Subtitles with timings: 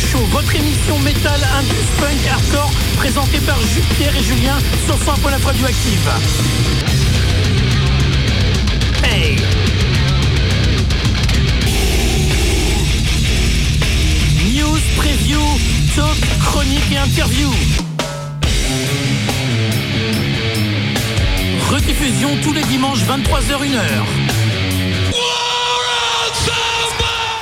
[0.00, 3.58] Show, votre émission métal, indus, punk, hardcore, présentée par
[3.96, 4.56] Pierre et Julien
[4.86, 6.10] sur 100 la radioactive.
[9.04, 9.36] Hey
[14.54, 15.40] News, preview,
[15.94, 17.50] talk, chronique et interview.
[21.70, 24.29] Rediffusion tous les dimanches 23h1h.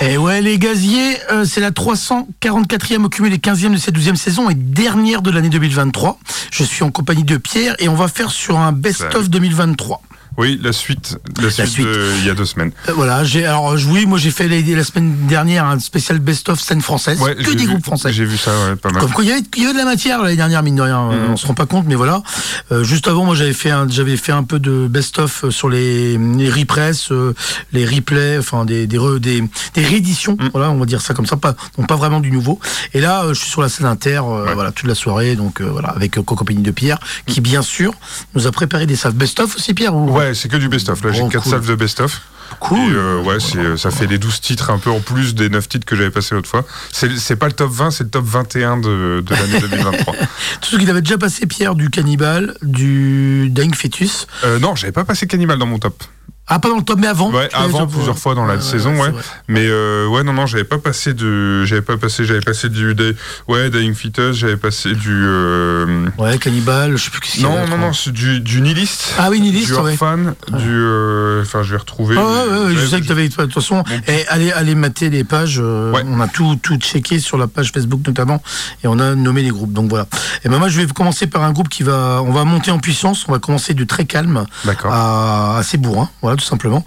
[0.00, 4.48] Et ouais, les gaziers, euh, c'est la 344e au cumul 15e de cette 12e saison
[4.48, 6.20] et dernière de l'année 2023.
[6.52, 10.00] Je suis en compagnie de Pierre et on va faire sur un best-of 2023.
[10.38, 11.88] Oui, la suite, la, suite,
[12.20, 12.70] il y a deux semaines.
[12.88, 16.80] Euh, voilà, j'ai alors oui, moi j'ai fait la, semaine dernière un spécial best-of scène
[16.80, 18.12] française, que des groupes français.
[18.12, 19.02] J'ai vu ça, ouais, pas mal.
[19.02, 21.10] Comme quoi il y, avait, y avait de la matière l'année dernière, mine de rien.
[21.10, 21.30] Mhm.
[21.32, 22.22] On se rend pas compte, mais voilà.
[22.70, 26.16] Euh, juste avant, moi j'avais fait un, j'avais fait un peu de best-of sur les,
[26.16, 27.34] les repress, euh,
[27.72, 29.42] les replays, enfin des des, des,
[29.74, 30.36] des rééditions.
[30.38, 30.50] Mhm.
[30.52, 32.60] Voilà, on va dire ça comme ça, pas donc pas vraiment du nouveau.
[32.94, 34.20] Et là, je suis sur la scène inter,
[34.54, 37.92] voilà toute la soirée, donc voilà avec compagnie de Pierre, qui bien sûr
[38.36, 39.96] nous a préparé des salves best-of aussi, Pierre.
[39.96, 40.12] Ou...
[40.12, 41.02] Ouais, c'est que du best-of.
[41.04, 42.20] Là, j'ai 4 salves de best-of.
[42.60, 42.96] Cool.
[42.96, 45.84] Euh, ouais, c'est, ça fait les 12 titres un peu en plus des 9 titres
[45.84, 46.64] que j'avais passé l'autre fois.
[46.92, 50.14] C'est, c'est pas le top 20, c'est le top 21 de, de l'année 2023.
[50.14, 54.26] Tout ce qu'il avait déjà passé, Pierre, du Cannibal, du Dying Fetus.
[54.44, 56.02] Euh, non, j'avais pas passé Cannibal dans mon top.
[56.48, 57.30] Ah, pas dans le top, mais avant.
[57.30, 59.12] Ouais, avant plusieurs fois dans la saison, ouais.
[59.48, 62.94] Mais euh, ouais, non, non, j'avais pas passé de, j'avais pas passé, j'avais passé du,
[62.94, 63.14] des,
[63.48, 65.12] ouais, Dying Fetus, j'avais passé du.
[65.12, 66.06] Euh...
[66.16, 69.14] Ouais, Cannibal, je sais plus qui Non, non, non, c'est du, du Nihilist.
[69.18, 70.18] Ah oui, Nihilist, du Orphan,
[70.48, 72.16] du, euh, enfin, je vais retrouver.
[72.18, 75.24] Ah, ouais, ouais, je sais que t'avais, de toute façon, et allez, allez mater les
[75.24, 75.60] pages.
[75.62, 78.42] Euh, on a tout, tout checké sur la page Facebook notamment,
[78.82, 79.74] et on a nommé les groupes.
[79.74, 80.06] Donc voilà.
[80.44, 82.78] Et ben moi, je vais commencer par un groupe qui va, on va monter en
[82.78, 83.26] puissance.
[83.28, 84.46] On va commencer de très calme
[84.84, 86.08] à assez bourrin.
[86.22, 86.84] Voilà tout simplement.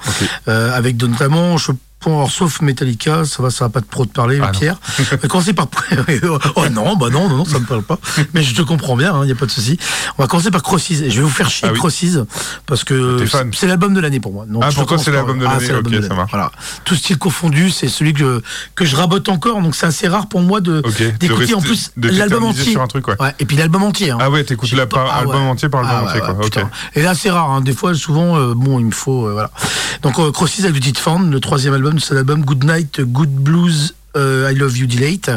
[0.48, 1.72] Euh, avec notamment, je
[2.04, 4.78] Bon, sauf Metallica, ça va, ça va pas te parler, ah Pierre.
[5.30, 5.68] commencer par.
[6.56, 8.00] oh non, bah non, non, non, ça me parle pas.
[8.34, 9.78] Mais je te comprends bien, il hein, n'y a pas de souci.
[10.18, 10.92] On va commencer par Crosses.
[10.92, 12.18] Je vais vous faire chier ah Crosses
[12.66, 14.46] parce que c'est l'album de l'année pour moi.
[14.48, 16.32] Donc, ah, pourquoi c'est l'album de l'année ah, Ok, ça marche.
[16.32, 16.52] Voilà.
[16.86, 18.42] Tout style confondu, c'est celui que,
[18.76, 20.82] que je rabote encore, donc c'est assez rare pour moi de
[21.20, 22.72] d'écouter en plus l'album entier.
[22.72, 23.16] Sur un truc, ouais.
[23.40, 24.12] et puis l'album entier.
[24.12, 24.18] Hein.
[24.20, 26.70] Ah ouais, t'écoutes l'album entier par album entier, quoi.
[26.96, 27.52] Et là, c'est rare.
[27.52, 27.62] Hein.
[27.62, 29.28] Des fois, souvent, euh, bon, il me faut.
[29.28, 29.52] Euh, voilà.
[30.02, 33.30] Donc, euh, Crosses avec du Fan, le troisième album de cet album, Good Night, Good
[33.30, 35.32] Blues, euh, I Love You Delete.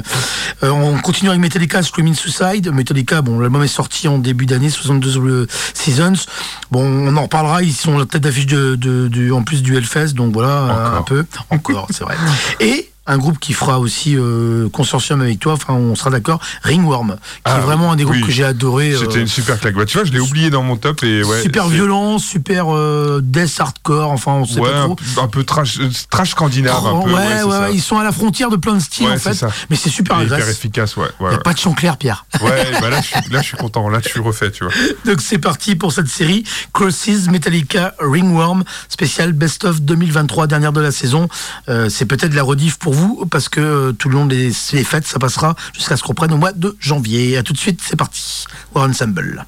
[0.63, 2.71] Euh, on continue avec Metallica, Screaming Suicide.
[2.73, 6.27] Metallica, bon, l'album est sorti en début d'année, 62 Seasons.
[6.71, 7.63] Bon, on en reparlera.
[7.63, 11.25] Ils sont la tête d'affiche de, en plus du Hellfest, donc voilà, un peu.
[11.51, 12.17] Encore, c'est vrai.
[12.61, 17.17] Et un groupe qui fera aussi euh, consortium avec toi, enfin on sera d'accord, Ringworm,
[17.45, 18.95] qui est ah, vraiment un des groupes que j'ai adoré.
[18.99, 19.75] C'était une super claque.
[19.75, 21.43] Bah, tu vois, je l'ai oublié dans mon top et ouais.
[21.43, 24.97] Super violent, super euh, death hardcore, enfin on sait pas trop.
[25.21, 26.87] Un, peu trash, euh, trash scandinave.
[26.87, 29.45] un peu, ouais, ouais, ils sont à la frontière de plein de styles en fait,
[29.69, 30.23] mais c'est super.
[30.23, 31.09] Hyper efficace, ouais.
[31.21, 32.25] Il n'y a pas de chant clair, Pierre.
[32.41, 34.73] Ouais, bah là je, suis, là je suis content, là je suis refait, tu vois.
[35.05, 40.81] Donc c'est parti pour cette série Crosses Metallica Ringworm spécial Best of 2023 dernière de
[40.81, 41.29] la saison.
[41.89, 42.94] c'est peut-être la rediff pour
[43.31, 46.39] parce que euh, tout le long des, fêtes, ça passera jusqu'à ce qu'on prenne au
[46.39, 47.37] mois de janvier.
[47.37, 48.47] À tout de suite, c'est parti.
[48.75, 49.47] War Ensemble.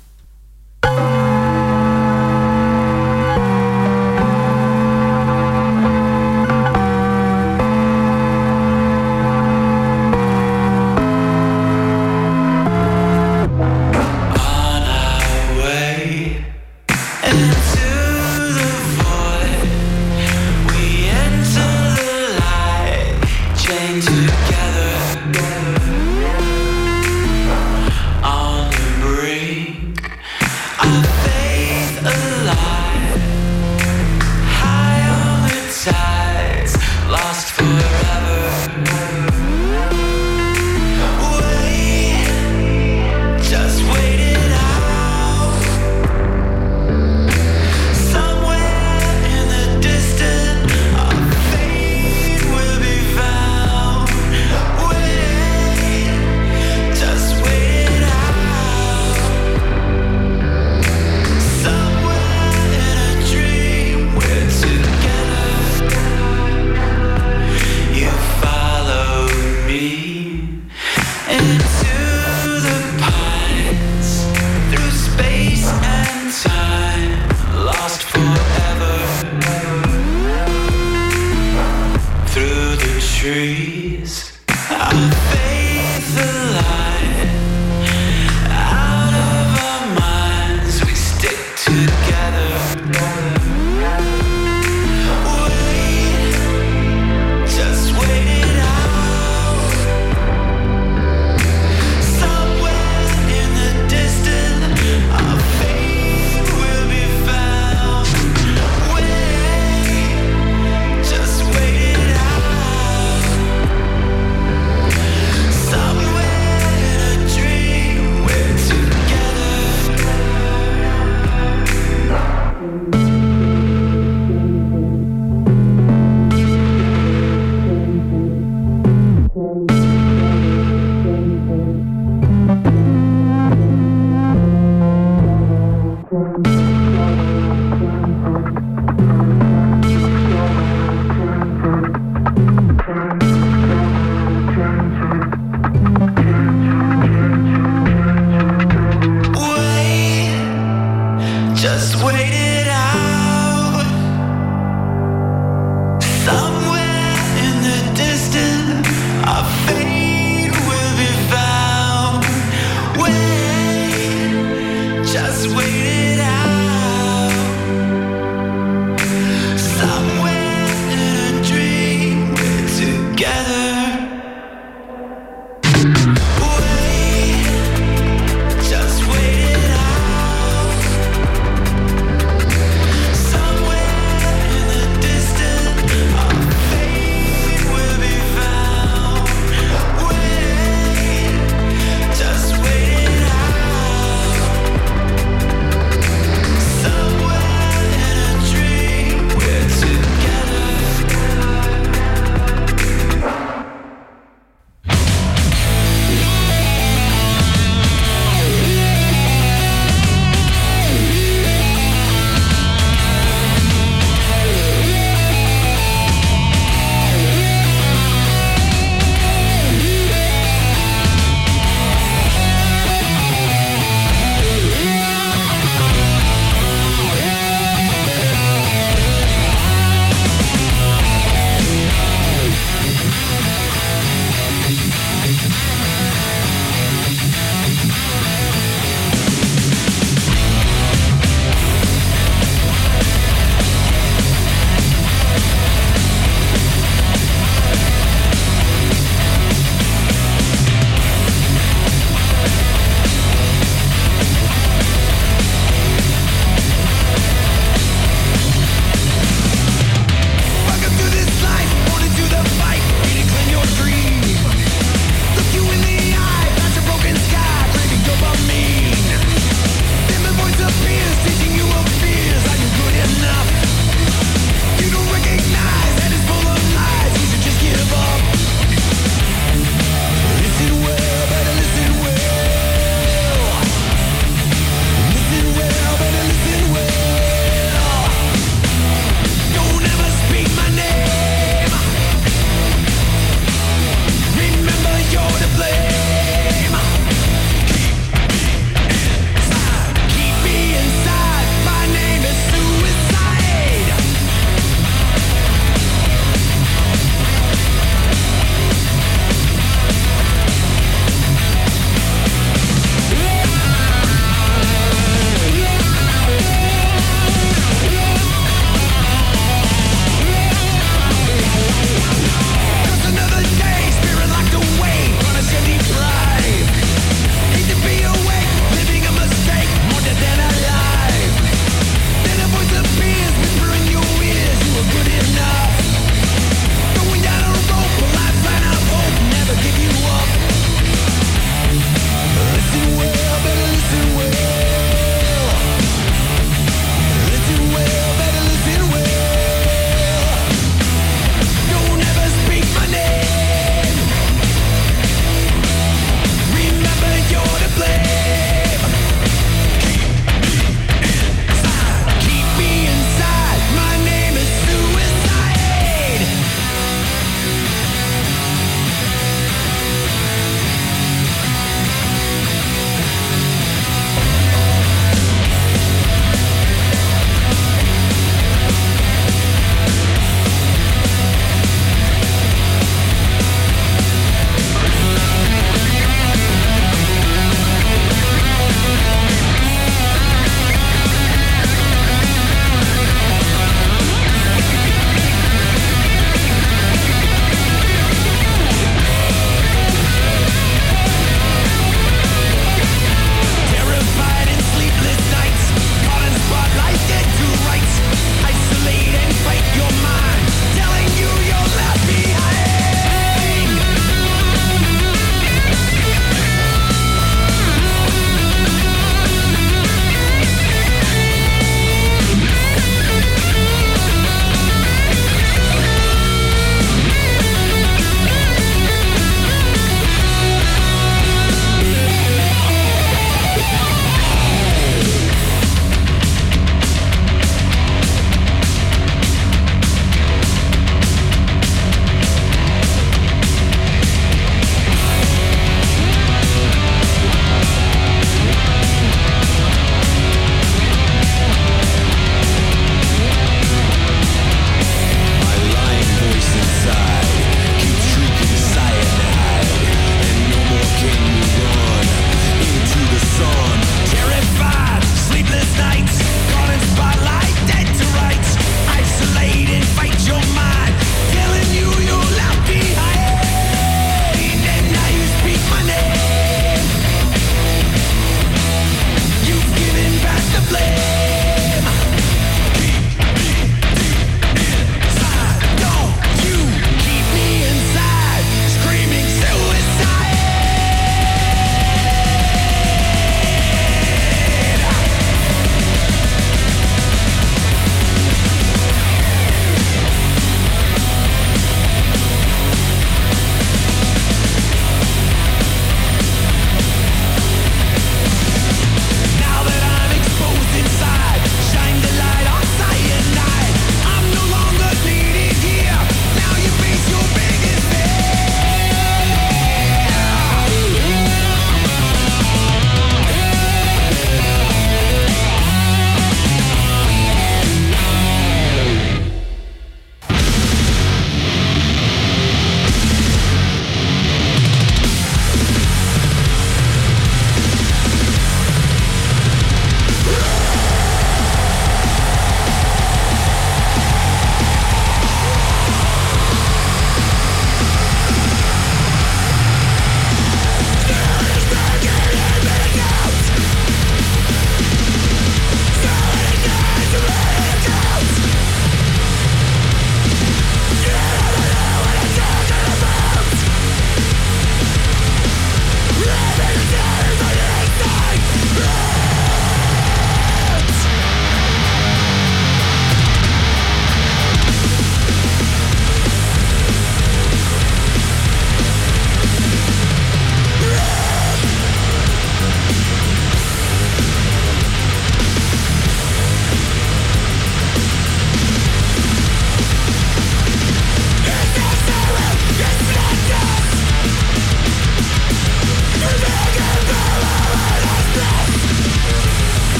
[23.96, 24.10] 一起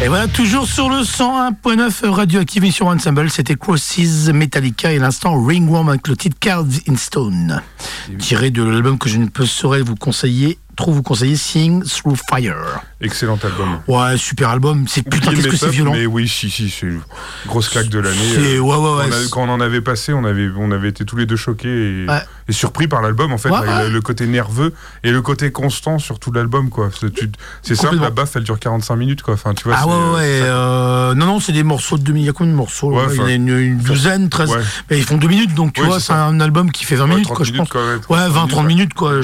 [0.00, 5.88] Et voilà, toujours sur le 101.9 radioactive mission Ensemble, c'était Crosses Metallica et l'instant Ringworm
[5.88, 7.60] avec le titre Carved in Stone,
[8.18, 12.16] tiré de l'album que je ne peux saurais vous conseiller trop vous conseiller Seeing Through
[12.30, 12.82] Fire.
[13.00, 13.80] Excellent album.
[13.88, 14.86] Ouais, super album.
[14.86, 15.92] C'est putain, qu'est-ce que c'est violent.
[15.92, 17.00] Mais oui, si, si, c'est une
[17.46, 18.36] grosse claque de l'année.
[18.36, 21.16] Euh, ouais, ouais, ouais, quand on en avait passé, on avait, on avait été tous
[21.16, 22.06] les deux choqués
[22.48, 23.50] et, surpris par l'album, en fait.
[23.50, 26.90] le, côté nerveux et le côté constant sur tout l'album, quoi.
[27.62, 29.34] C'est simple, la baffe, elle dure 45 minutes, quoi.
[29.34, 30.40] Enfin, tu vois, ah ouais, ouais.
[30.42, 32.22] Euh, non, non, c'est des morceaux de demi.
[32.22, 34.50] Il y a combien de morceaux Il y en a une, douzaine, 13.
[34.90, 37.28] Mais ils font 2 minutes, donc tu vois, c'est un album qui fait 20 minutes,
[37.28, 37.68] quoi, je pense.
[37.74, 39.14] ouais, 20-30 minutes, quoi.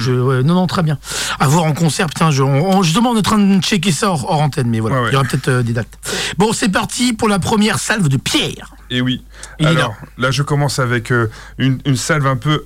[0.45, 0.99] Non, non, très bien.
[1.45, 4.09] À voir en concert, putain, je, on, justement, on est en train de checker ça
[4.09, 5.99] hors, antenne, mais voilà, il y aura peut-être euh, des dates.
[6.39, 8.75] Bon, c'est parti pour la première salve de Pierre.
[8.89, 9.23] Et oui.
[9.63, 10.31] Alors, là.
[10.31, 12.65] je commence avec euh, une, salve un peu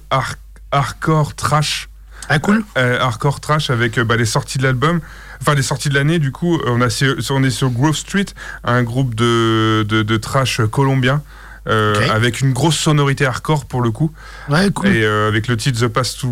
[0.70, 1.88] hardcore trash.
[2.28, 2.64] Ah, cool.
[2.76, 5.00] Euh, hardcore trash avec bah, les sorties de l'album.
[5.40, 6.86] Enfin, les sorties de l'année, du coup, on, a,
[7.30, 8.26] on est sur Grove Street,
[8.62, 11.20] un groupe de, de, trash colombien.
[11.66, 14.12] avec une grosse sonorité hardcore pour le coup.
[14.48, 14.86] Ouais, cool.
[14.86, 16.28] Et avec le titre The Past to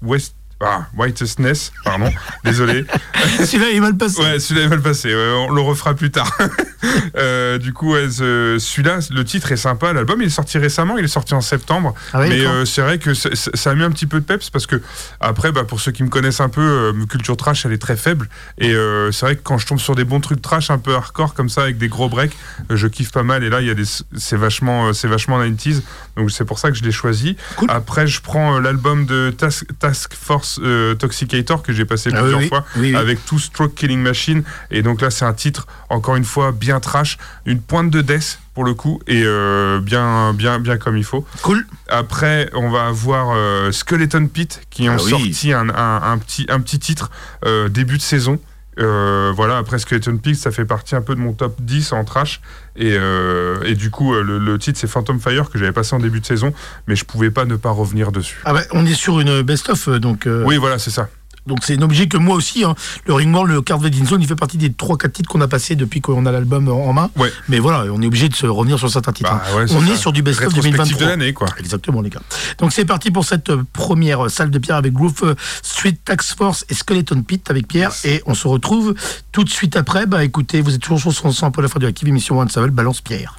[0.00, 2.10] West, ah, Whitestness, pardon,
[2.44, 2.84] désolé.
[3.44, 4.20] celui-là est mal passé.
[4.20, 6.36] Ouais, celui-là est mal passé, on le refera plus tard.
[7.16, 11.08] euh, du coup, celui-là, le titre est sympa, l'album il est sorti récemment, il est
[11.08, 11.94] sorti en septembre.
[12.12, 14.66] Ah mais euh, c'est vrai que ça a mis un petit peu de peps parce
[14.66, 14.80] que,
[15.20, 17.96] après, bah, pour ceux qui me connaissent un peu, euh, culture trash elle est très
[17.96, 18.28] faible.
[18.58, 20.94] Et euh, c'est vrai que quand je tombe sur des bons trucs trash un peu
[20.94, 22.36] hardcore comme ça, avec des gros breaks,
[22.70, 23.44] je kiffe pas mal.
[23.44, 23.84] Et là, il y a des,
[24.16, 25.82] c'est vachement, c'est vachement 90s,
[26.16, 27.36] donc c'est pour ça que je l'ai choisi.
[27.68, 32.64] Après, je prends l'album de Task Force euh, Toxicator que j'ai passé ah plusieurs fois
[32.94, 34.42] avec tout Stroke Killing Machine.
[34.70, 38.40] Et donc là, c'est un titre, encore une fois, bien trash, une pointe de death
[38.54, 41.24] pour le coup et euh, bien, bien, bien comme il faut.
[41.42, 41.66] Cool.
[41.88, 46.60] Après, on va avoir euh, Skeleton Pit qui ont ah sorti un, un, petit, un
[46.60, 47.10] petit titre
[47.70, 48.38] début de saison.
[48.78, 52.04] Euh, voilà, après Skeleton Pig, ça fait partie un peu de mon top 10 en
[52.04, 52.40] trash.
[52.76, 55.98] Et, euh, et du coup, euh, le, titre, c'est Phantom Fire que j'avais passé en
[55.98, 56.52] début de saison,
[56.86, 58.40] mais je pouvais pas ne pas revenir dessus.
[58.44, 60.28] Ah bah, on est sur une best-of, donc.
[60.44, 61.08] Oui, voilà, c'est ça.
[61.48, 62.74] Donc c'est un objet que moi aussi, hein,
[63.06, 66.00] le Ringworld, le Card Zone, il fait partie des 3-4 titres qu'on a passé depuis
[66.00, 67.10] qu'on a l'album en main.
[67.48, 69.30] Mais voilà, on est obligé de se revenir sur certains titres.
[69.30, 69.66] Bah hein.
[69.70, 71.00] on est sur du best-of 2023.
[71.00, 71.48] de l'année, quoi.
[71.58, 72.20] Exactement, les gars.
[72.58, 76.34] Donc c'est parti pour cette euh, première salle de Pierre avec Groove euh, Street Tax
[76.34, 77.92] Force et Skeleton Pit avec Pierre.
[78.04, 78.94] Et on se retrouve
[79.32, 80.06] tout de suite après.
[80.06, 82.48] Bah écoutez, vous êtes toujours sur son un peu la fin de l'active émission One
[82.48, 83.36] Savel, Balance Pierre.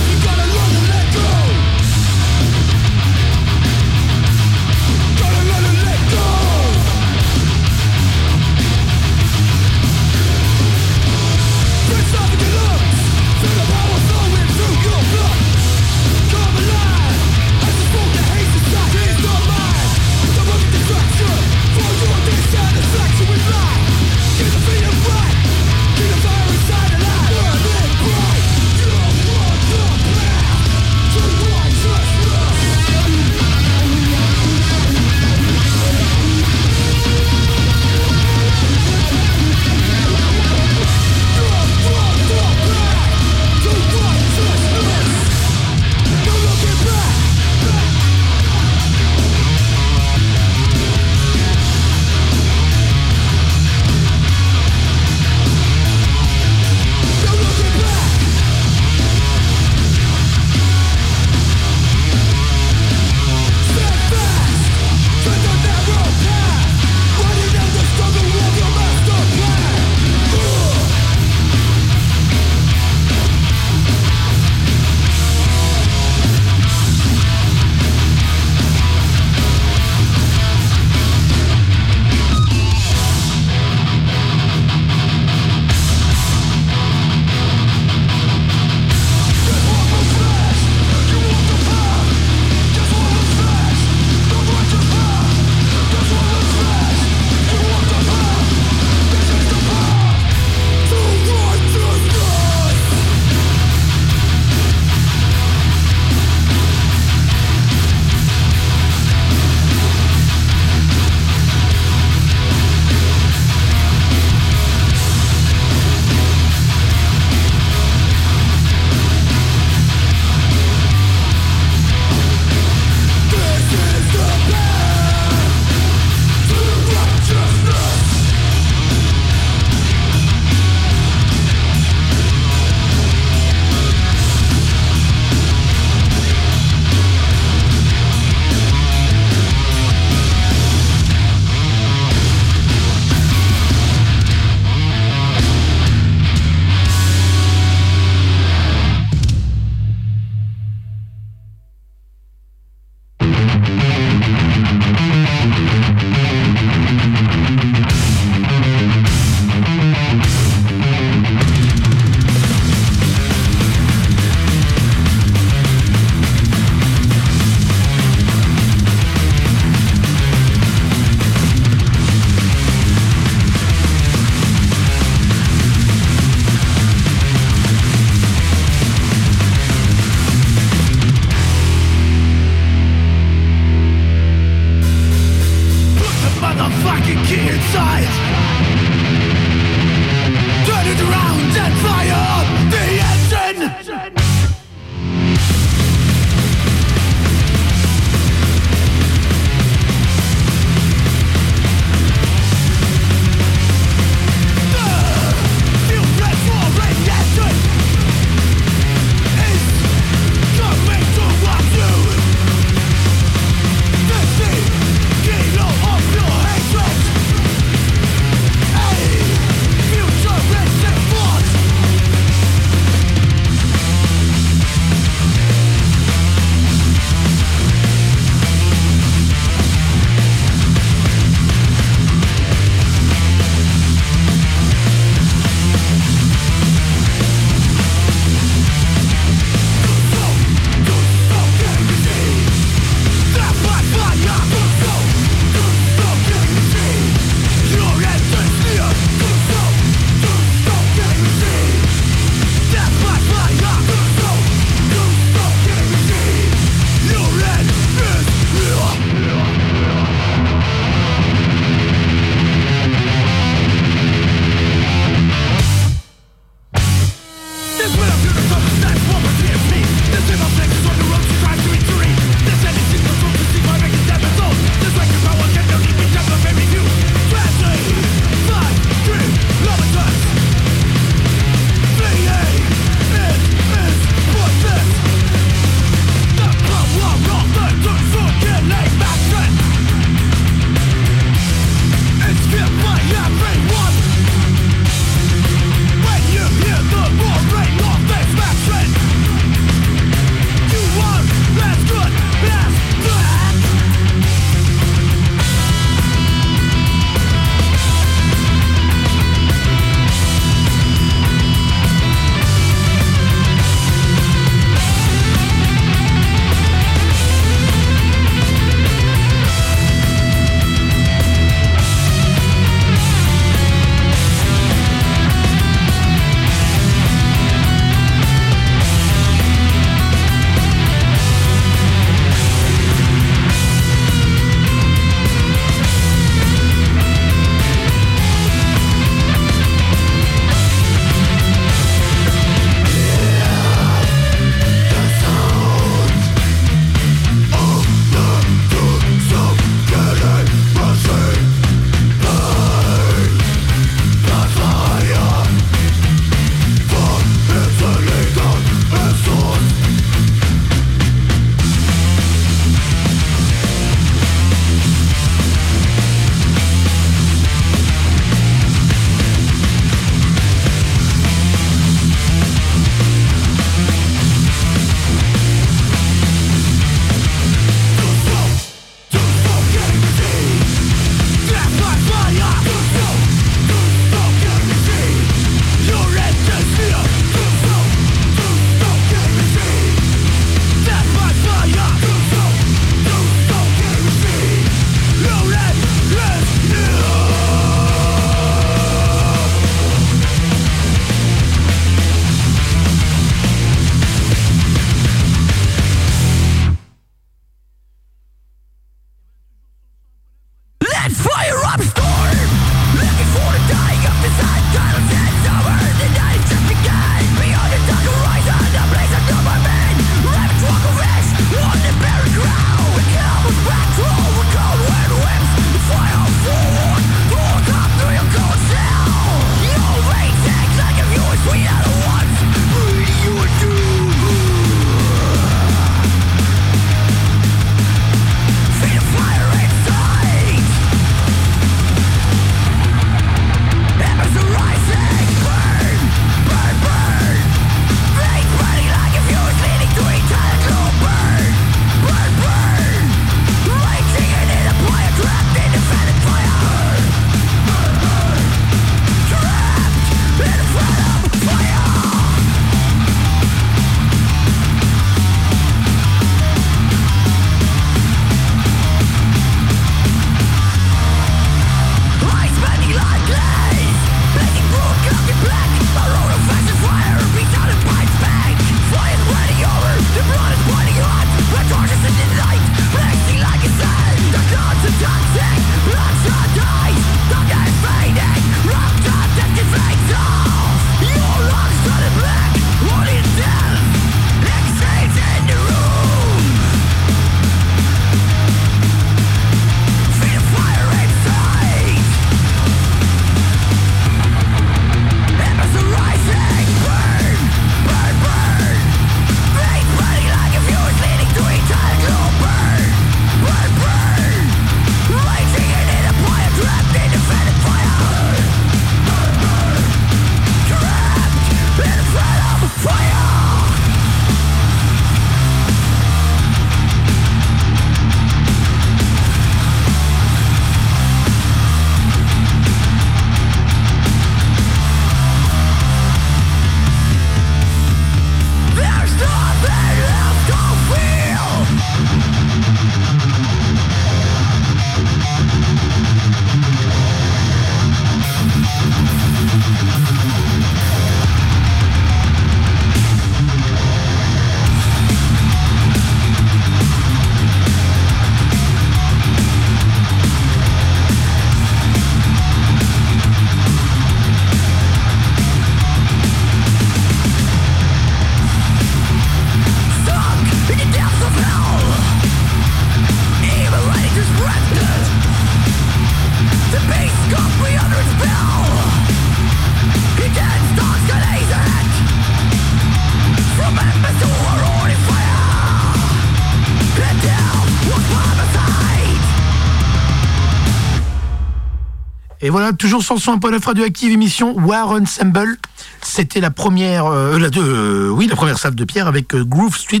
[592.48, 595.58] Et voilà, toujours sur son peu radioactive émission War Ensemble.
[596.00, 599.76] C'était la première, euh, la, euh, oui, la première salve de pierre avec euh, Groove
[599.76, 600.00] Street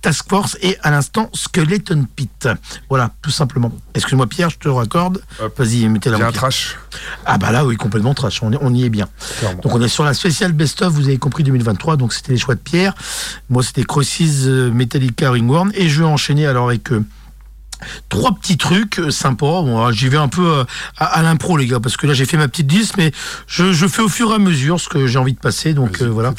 [0.00, 2.48] Task Force et à l'instant Skeleton Pit.
[2.88, 3.72] Voilà, tout simplement.
[3.96, 5.20] Excuse-moi Pierre, je te raccorde.
[5.56, 6.18] Vas-y, mettez la.
[6.18, 6.76] C'est un trash.
[7.26, 8.44] Ah bah là, oui, complètement trash.
[8.44, 9.08] On, on y est bien.
[9.64, 10.92] Donc on est sur la spéciale Best of.
[10.92, 11.96] Vous avez compris 2023.
[11.96, 12.94] Donc c'était les choix de Pierre.
[13.50, 16.90] Moi, c'était Crosses, Metallica, Ringworm, et je vais enchaîner alors avec
[18.08, 19.62] Trois petits trucs euh, sympas.
[19.62, 20.64] Bon, j'y vais un peu euh,
[20.96, 23.12] à, l'impro, les gars, parce que là j'ai fait ma petite liste, mais
[23.46, 25.74] je, fais au fur et à mesure ce que j'ai envie de passer.
[25.74, 26.34] Donc euh, voilà.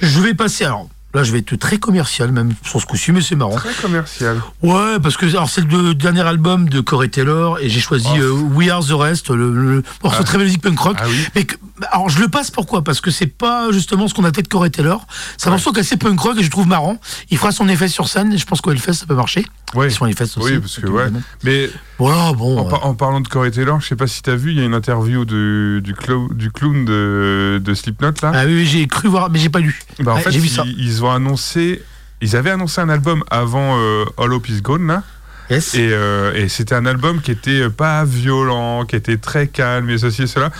[0.00, 0.64] Je vais passer.
[0.64, 3.56] Alors, Là, je vais être très commercial, même sur ce coup-ci, mais c'est marrant.
[3.56, 4.42] Très commercial.
[4.62, 8.50] Ouais, parce que c'est le dernier album de Corey Taylor et j'ai choisi oh.
[8.52, 10.24] We Are the Rest, le, morceau ah.
[10.24, 10.96] très musique punk rock.
[11.00, 11.46] Ah mais
[11.90, 12.82] alors, je le passe pourquoi?
[12.82, 15.06] Parce que c'est pas justement ce qu'on a de Corey Taylor.
[15.36, 16.98] C'est un morceau qui est assez punk rock et je trouve marrant.
[17.30, 19.44] Il fera son effet sur scène et je pense qu'au Hellfest, ça peut marcher.
[19.74, 21.08] Oui, aussi, oui parce que ouais.
[21.44, 22.58] Mais voilà, bon.
[22.58, 24.64] En, parlant de Corey Taylor, je sais pas si tu as vu, il y a
[24.64, 25.94] une interview de, du,
[26.34, 28.32] du clown de, de Slipknot là.
[28.34, 29.78] Ah oui, j'ai cru voir, mais j'ai pas lu.
[30.00, 30.64] Bah, en fait, vu ça.
[30.66, 31.82] Ils, ont annoncé,
[32.20, 35.02] ils avaient annoncé un album avant euh, All Hope Is Gone là.
[35.50, 35.74] Yes.
[35.74, 39.96] Et, euh, et c'était un album qui était pas violent, qui était très calme et
[39.96, 40.50] ceci et cela.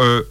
[0.00, 0.22] Euh,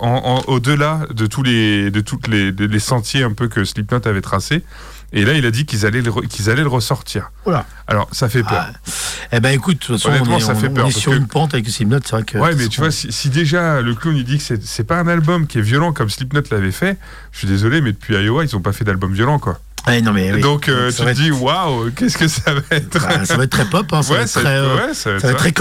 [0.47, 4.63] au-delà de tous les de toutes les, les, sentiers un peu que Slipknot avait tracés.
[5.11, 7.31] Et là, il a dit qu'ils allaient le, qu'ils allaient le ressortir.
[7.43, 7.65] Voilà.
[7.87, 8.67] Alors, ça fait peur.
[8.67, 8.91] Ah.
[9.31, 10.85] Eh ben, écoute, de toute façon, on est, ça fait peur.
[10.85, 12.37] On est sur une pente avec Slipknot, c'est vrai que.
[12.37, 15.07] Ouais, mais tu vois, si, déjà le clown il dit que c'est, c'est pas un
[15.07, 16.97] album qui est violent comme Slipknot l'avait fait,
[17.31, 19.59] je suis désolé, mais depuis Iowa, ils ont pas fait d'album violent, quoi.
[20.03, 22.99] Non, mais, Donc, euh, tu te dis, waouh, qu'est-ce que ça va être?
[22.99, 25.21] Bah, Ça va être très pop, hein, ça, va être très, euh, ça, va être,
[25.21, 25.51] ça va être très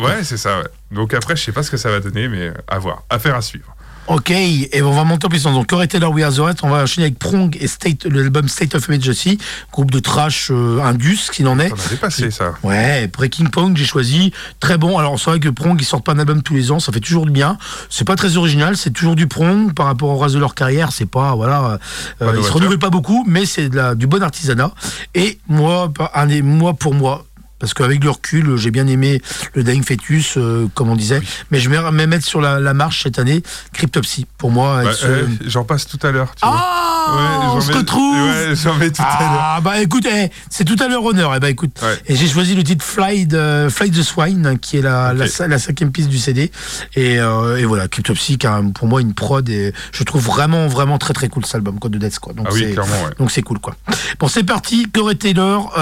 [0.00, 0.68] Ouais, c'est ça, ouais.
[0.90, 3.42] Donc après, je sais pas ce que ça va donner, mais à voir, affaire à
[3.42, 3.74] suivre.
[4.10, 5.54] Ok, et on va monter en puissance.
[5.54, 8.48] Donc, Corey Taylor, We Are The Rest, on va enchaîner avec Prong et State, l'album
[8.48, 9.38] State of Emergency,
[9.70, 11.70] groupe de trash euh, indus, qui n'en est.
[11.70, 12.54] On avait passé ça.
[12.64, 14.32] Ouais, Breaking Pong, j'ai choisi.
[14.58, 14.98] Très bon.
[14.98, 16.98] Alors, c'est vrai que Prong, ils sortent pas un album tous les ans, ça fait
[16.98, 17.56] toujours du bien.
[17.88, 20.90] C'est pas très original, c'est toujours du Prong par rapport au reste de leur carrière.
[20.90, 21.78] C'est pas, voilà,
[22.20, 24.72] euh, ils se renouvellent pas beaucoup, mais c'est du bon artisanat.
[25.14, 27.26] Et moi, un, moi, pour moi,
[27.60, 29.22] parce qu'avec le recul, j'ai bien aimé
[29.54, 31.20] le Dying Fetus, euh, comme on disait.
[31.50, 33.42] Mais je vais même mettre sur la, marche cette année
[33.74, 34.26] Cryptopsy.
[34.38, 36.34] Pour moi, bah, euh, j'en passe tout à l'heure.
[36.40, 38.16] Ah, on se retrouve.
[38.16, 39.40] Ouais, j'en mets tout à l'heure.
[39.40, 41.34] Ah bah écoute, eh, c'est tout à l'heure honneur.
[41.36, 43.28] Eh bah écoute, et j'ai choisi le titre Fly,
[43.68, 46.50] Fly the Swine, qui est la, la, cinquième piste du CD.
[46.94, 49.46] Et, euh, et voilà, Cryptopsy, qui a pour moi une prod.
[49.50, 52.18] Et je trouve vraiment, vraiment très très cool cet album, Code de Death.
[52.20, 52.32] Quoi.
[52.32, 53.74] Donc ah oui, clairement, Donc c'est cool quoi.
[54.18, 54.86] Bon, c'est parti.
[54.90, 55.74] Corey Taylor,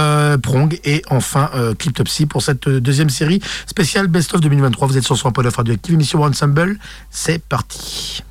[0.43, 1.51] Prong et enfin.
[1.75, 4.89] Cryptopsy pour cette deuxième série spéciale Best of 2023.
[4.89, 6.79] Vous êtes sur son de radioactive, émission Ensemble.
[7.11, 8.23] C'est parti.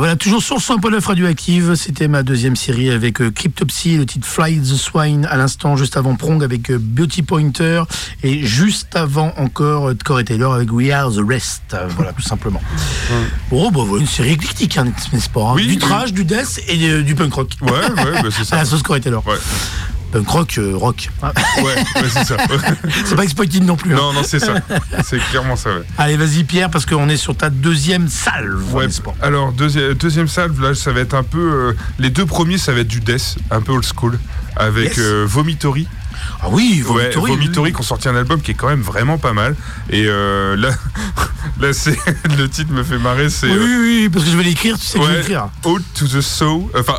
[0.00, 4.58] Voilà, toujours sur 100.9 Radioactive, c'était ma deuxième série avec euh, Cryptopsy, le titre Fly
[4.58, 7.82] the Swine à l'instant, juste avant Prong avec euh, Beauty Pointer,
[8.22, 11.76] et juste avant encore euh, Corey Taylor avec We Are the Rest.
[11.96, 12.62] Voilà, tout simplement.
[13.50, 15.56] Oh, bah, une série éclectique, hein, n'est-ce pas hein.
[15.56, 17.50] Du trash, du death et du punk rock.
[17.60, 18.56] Ouais, ouais, bah, c'est ça.
[18.56, 19.22] à la sauce Corey Taylor.
[19.26, 19.36] Ouais
[20.10, 21.10] punk rock, euh, rock.
[21.22, 21.74] Ouais,
[22.08, 22.36] c'est ça.
[23.04, 23.94] c'est pas exploiting non plus.
[23.94, 23.98] Hein.
[23.98, 24.54] Non, non, c'est ça.
[25.04, 25.70] C'est clairement ça.
[25.70, 25.84] Ouais.
[25.98, 28.74] Allez, vas-y Pierre, parce qu'on est sur ta deuxième salve.
[28.74, 28.86] Ouais.
[29.20, 31.38] Alors deuxième, deuxième salve, là, ça va être un peu.
[31.38, 34.18] Euh, les deux premiers, ça va être du death, un peu old school,
[34.56, 35.86] avec euh, Vomitory.
[36.42, 37.30] Ah oui, Vomitory.
[37.30, 39.54] Ouais, Vomitory qui ont sorti un album qui est quand même vraiment pas mal.
[39.90, 40.70] Et euh, là,
[41.60, 41.96] là c'est
[42.38, 43.30] le titre me fait marrer.
[43.30, 44.78] C'est oui, oui, oui, parce que je vais l'écrire.
[44.78, 45.48] Tu sais que je vais l'écrire.
[45.64, 46.94] Ode to the soul, enfin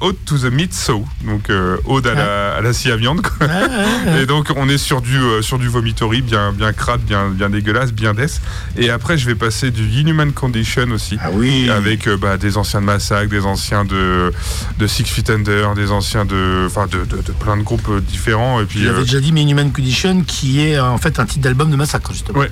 [0.00, 3.22] Ode to the meat soul, donc euh, ode à, la, à la scie à viande.
[3.22, 3.46] Quoi.
[4.20, 7.50] et donc on est sur du euh, sur du Vomitory, bien bien crade, bien bien
[7.50, 8.40] dégueulasse, bien death.
[8.76, 11.16] Et après je vais passer du Inhuman Condition aussi.
[11.20, 11.70] Ah oui.
[11.70, 14.32] Avec bah, des anciens de Massacre, des anciens de
[14.78, 18.53] de Six Feet Under, des anciens de enfin de, de, de, plein de groupes différents.
[18.60, 21.76] Et puis, déjà dit, mais Inhuman Condition, qui est en fait un titre d'album de
[21.76, 22.38] Massacre, justement.
[22.38, 22.50] Ouais.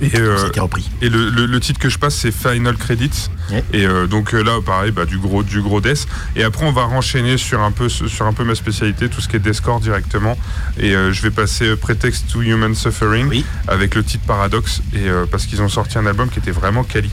[0.00, 0.88] Et, euh, repris.
[1.02, 3.28] et le, titre que je passe, c'est Final Credits.
[3.72, 6.06] Et euh, donc euh, là, pareil, bah, du gros, du gros death.
[6.36, 9.28] Et après, on va renchaîner sur un peu, sur un peu ma spécialité, tout ce
[9.28, 10.38] qui est deathcore directement.
[10.78, 14.82] Et je vais passer Pretext to Human Suffering avec le titre Paradox.
[14.94, 17.10] Et parce qu'ils ont sorti un album qui était vraiment quali.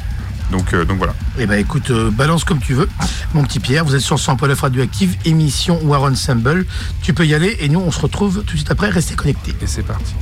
[0.52, 1.14] Donc, donc voilà.
[1.40, 2.88] Eh ben écoute, balance comme tu veux.
[3.34, 6.66] Mon petit Pierre, vous êtes sur 100.9 Radioactive, émission War Ensemble.
[7.02, 8.90] Tu peux y aller et nous on se retrouve tout de suite après.
[8.90, 9.56] Restez connectés.
[9.62, 10.14] Et c'est parti.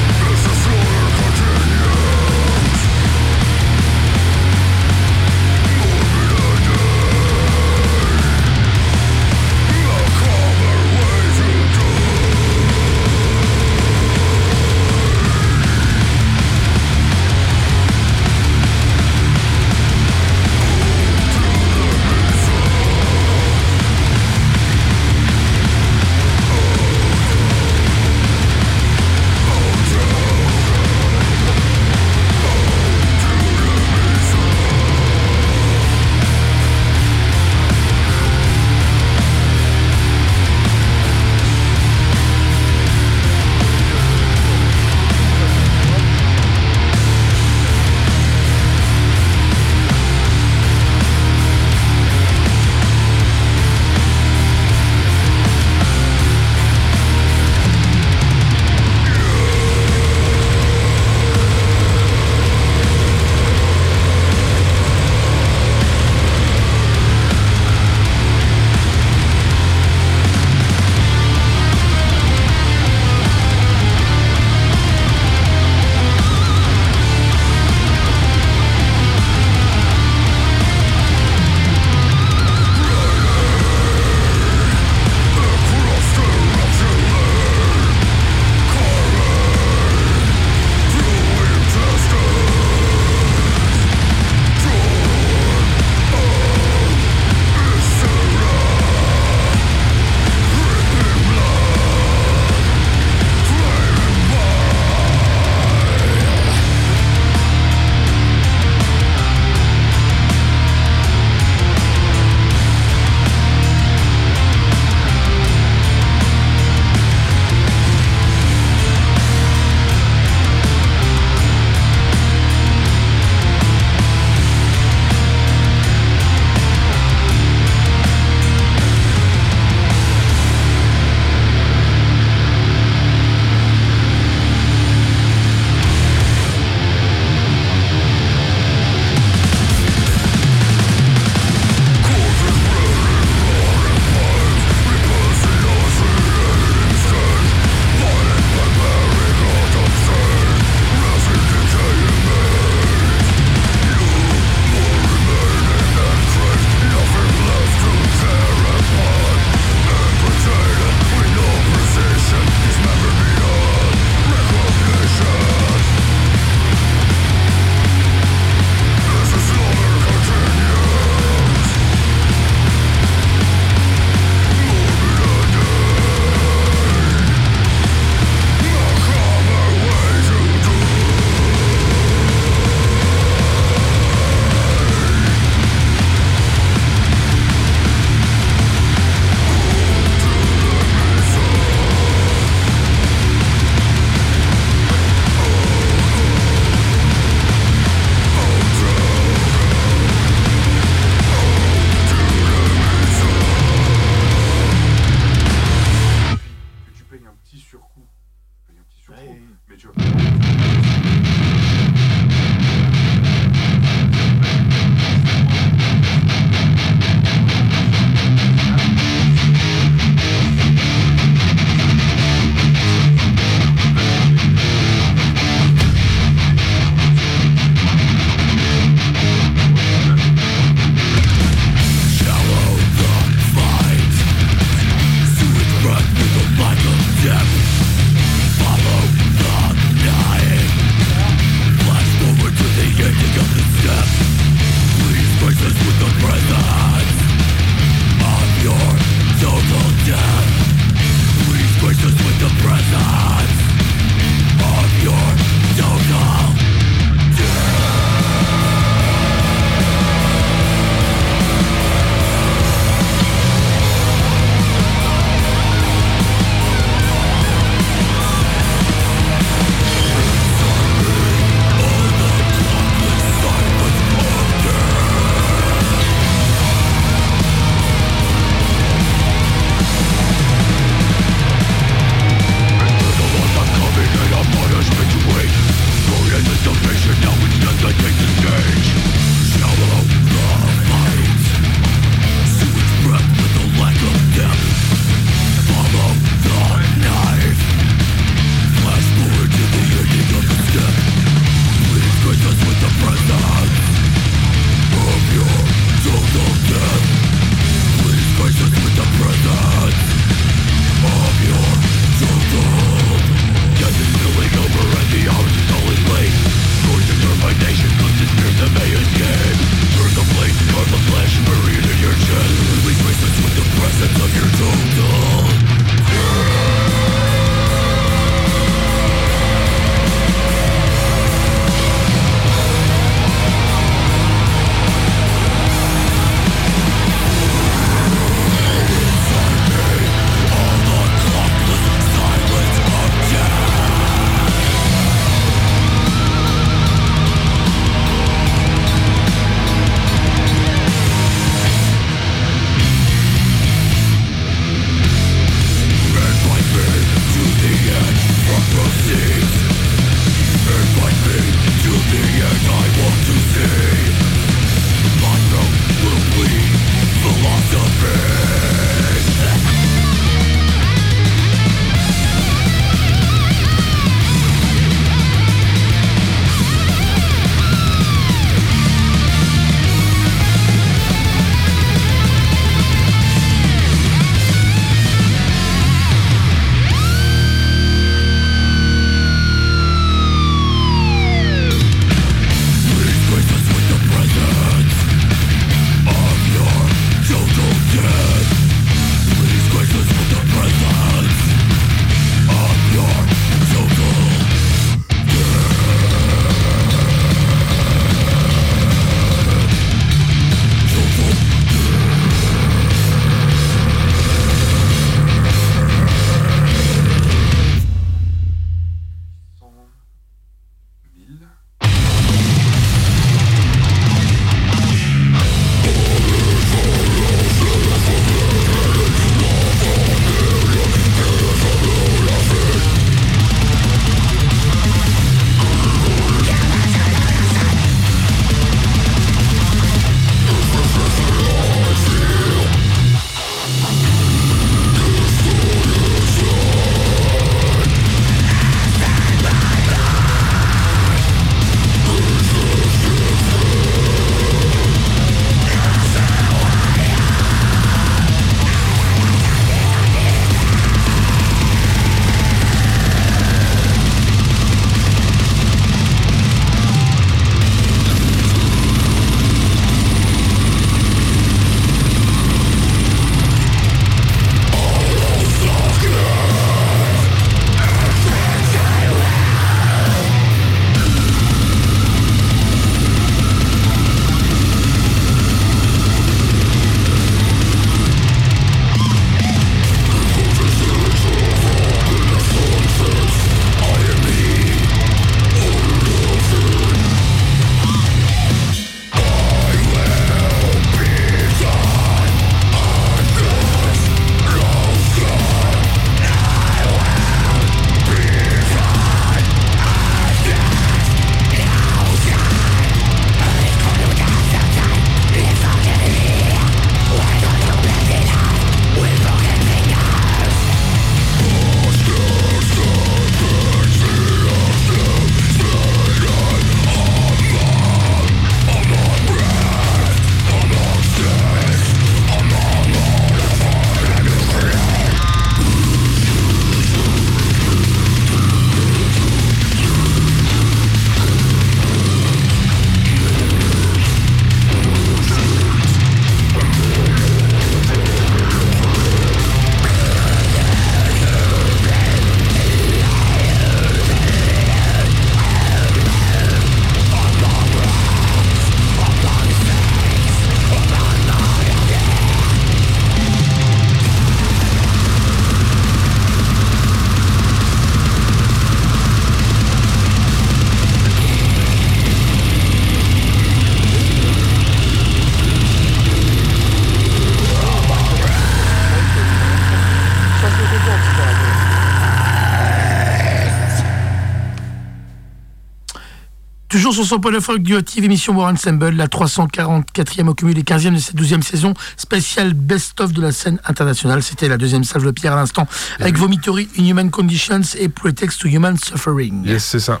[587.02, 590.98] Toujours sur point de radioactive, émission War Ensemble, la 344e au cumul et 15e de
[590.98, 594.22] cette 12e saison, spéciale best-of de la scène internationale.
[594.22, 595.66] C'était la deuxième salve de pierre à l'instant,
[595.98, 599.44] avec Vomitory, Inhuman Conditions et Pretext to Human Suffering.
[599.44, 600.00] Yes, c'est ça.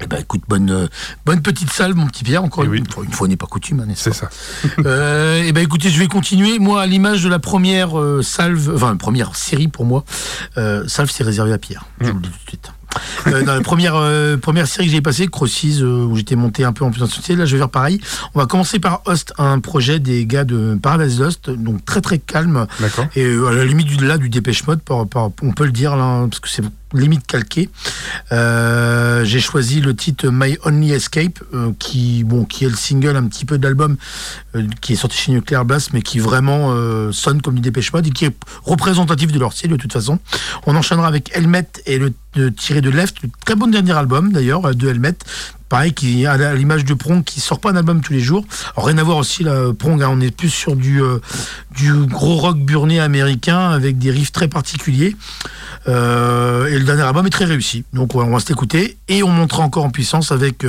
[0.00, 0.88] Eh ben, écoute, bonne, euh,
[1.24, 4.12] bonne petite salve, mon petit Pierre, encore eh une, fois n'est pas coutume, hein, C'est
[4.12, 4.28] ça.
[4.84, 6.58] euh, eh ben, écoutez, je vais continuer.
[6.58, 10.04] Moi, à l'image de la première euh, salve, enfin, première série pour moi,
[10.58, 11.84] euh, salve, c'est réservé à Pierre.
[12.00, 12.72] Je vous le dis tout de suite.
[13.26, 16.64] Euh, dans la première, euh, première série que j'ai passée, Crosses, euh, où j'étais monté
[16.64, 17.28] un peu en puissance.
[17.28, 18.00] Là, je vais faire pareil.
[18.34, 22.18] On va commencer par Host, un projet des gars de Paradise Lost, donc très très
[22.18, 22.66] calme.
[23.16, 26.40] Et à la limite du, là, du dépêche mode, on peut le dire, là, parce
[26.40, 27.68] que c'est limite calqué.
[28.30, 31.40] j'ai choisi le titre My Only Escape,
[31.78, 33.96] qui, bon, qui est le single un petit peu de l'album
[34.80, 36.72] qui est sorti chez Nuclear Blast, mais qui vraiment
[37.12, 40.18] sonne comme du dépêche mode et qui est représentatif de leur style de toute façon.
[40.66, 42.12] On enchaînera avec Helmet et le
[42.50, 45.14] tiré de Left, le très bon dernier album d'ailleurs euh, de Helmet.
[45.68, 48.44] Pareil, qui à l'image de Prong, qui sort pas un album tous les jours.
[48.76, 51.18] Rien à voir aussi, là, Prong, hein, on est plus sur du, euh,
[51.74, 55.16] du gros rock burné américain avec des riffs très particuliers.
[55.88, 57.84] Euh, et le dernier album est très réussi.
[57.92, 58.98] Donc, on va s'écouter.
[59.08, 60.64] Et on montera encore en puissance avec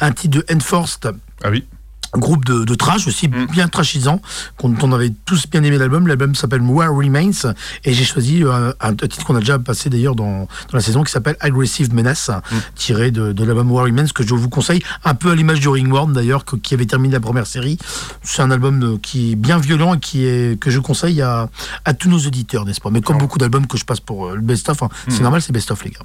[0.00, 1.14] un titre de Enforced.
[1.42, 1.64] Ah oui
[2.18, 3.46] groupe de, de trash aussi mm.
[3.46, 4.20] bien trashisant
[4.58, 7.54] qu'on on avait tous bien aimé l'album l'album s'appelle War Remains
[7.84, 11.04] et j'ai choisi euh, un, titre qu'on a déjà passé d'ailleurs dans, dans, la saison
[11.04, 12.56] qui s'appelle Aggressive Menace mm.
[12.74, 15.68] tiré de, de l'album War Remains que je vous conseille un peu à l'image du
[15.68, 17.78] Ringworm d'ailleurs qui avait terminé la première série
[18.22, 21.48] c'est un album euh, qui est bien violent et qui est que je conseille à,
[21.84, 22.90] à tous nos auditeurs n'est-ce pas?
[22.90, 25.22] Mais comme beaucoup d'albums que je passe pour euh, le best-of hein, c'est mm.
[25.22, 26.00] normal c'est best-of les gars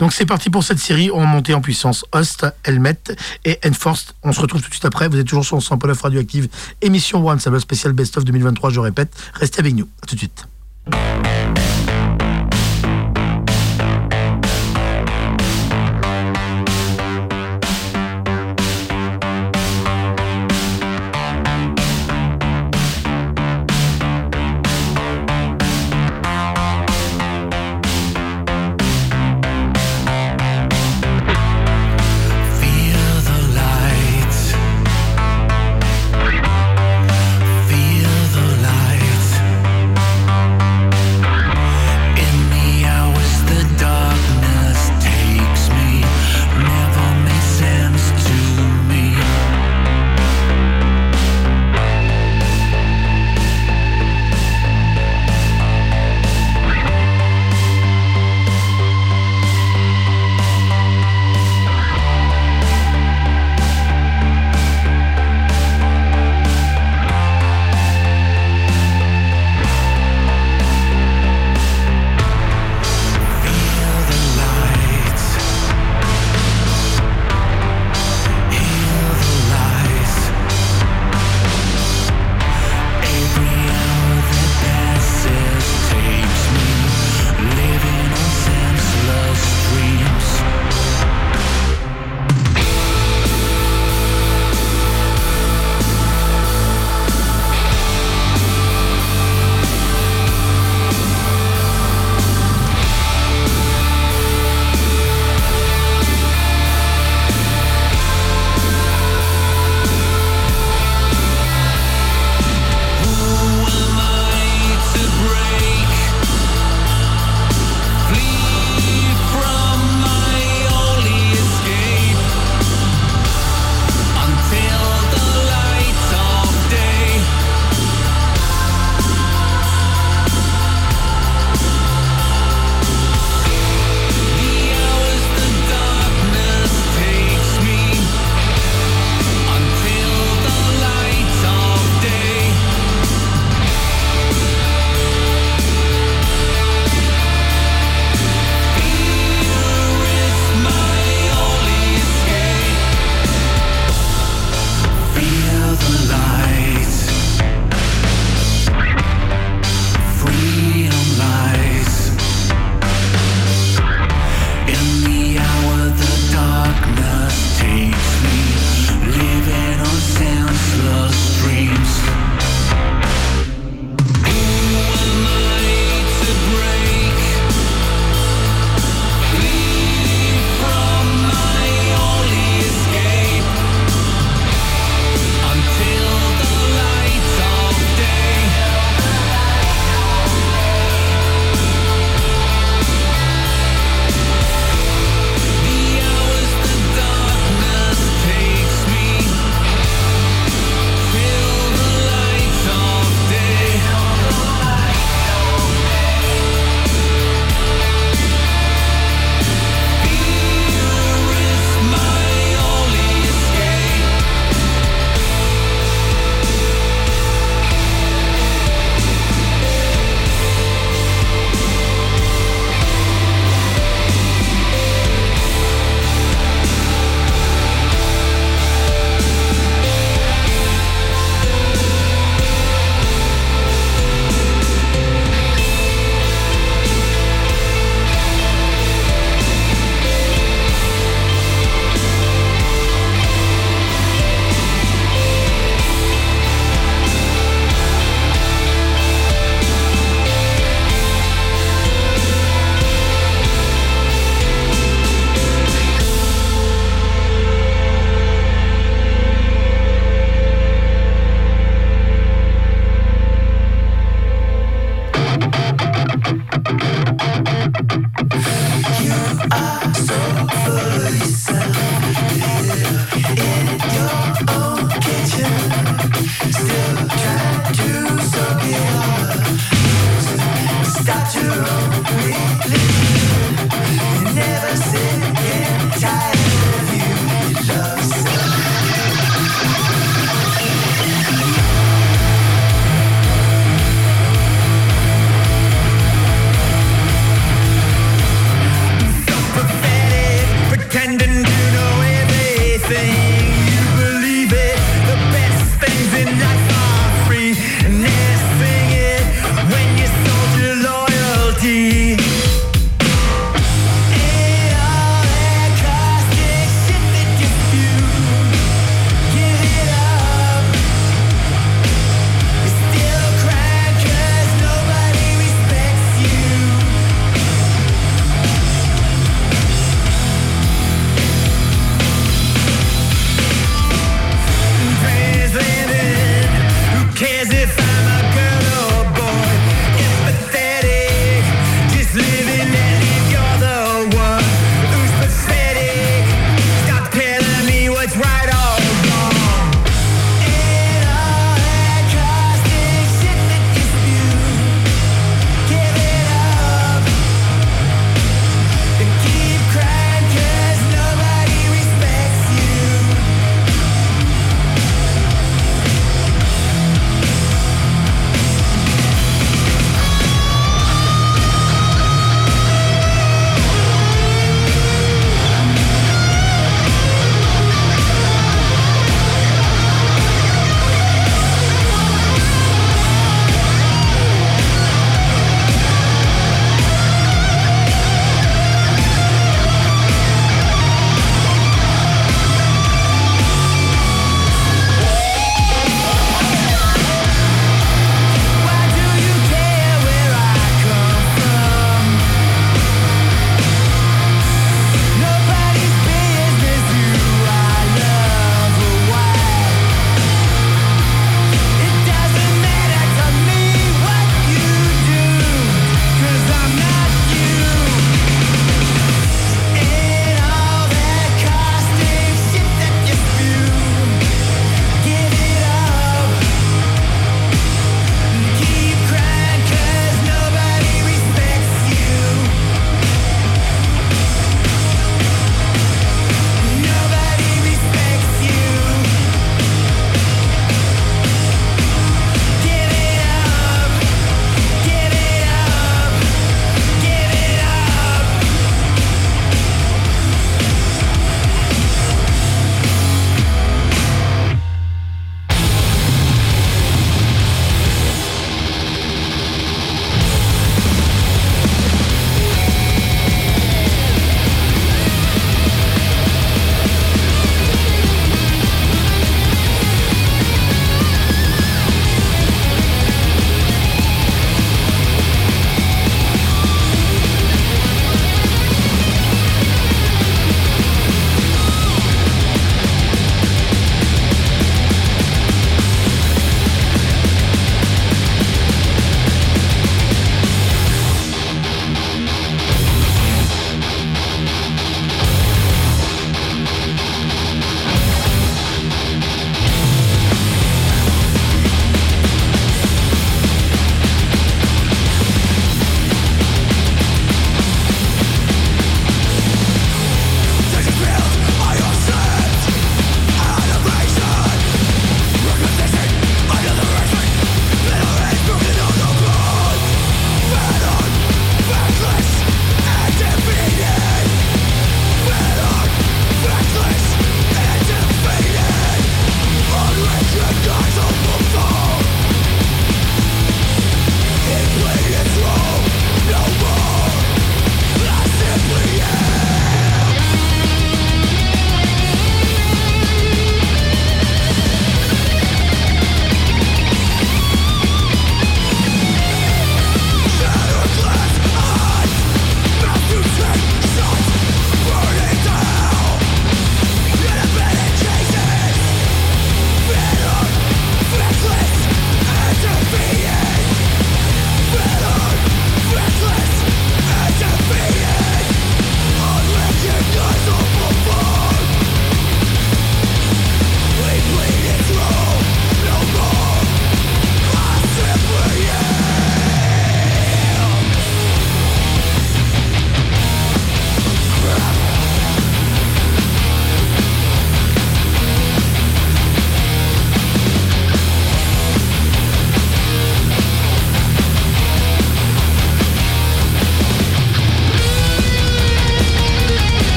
[0.00, 2.98] donc c'est parti pour cette série on monté en puissance Host, Helmet
[3.44, 5.92] et Enforced on se retrouve tout de suite après vous êtes toujours sur sans Paul
[5.92, 6.48] Radioactive,
[6.80, 9.14] émission One, le spécial Best of 2023, je répète.
[9.34, 9.88] Restez avec nous.
[10.02, 10.46] À tout de suite.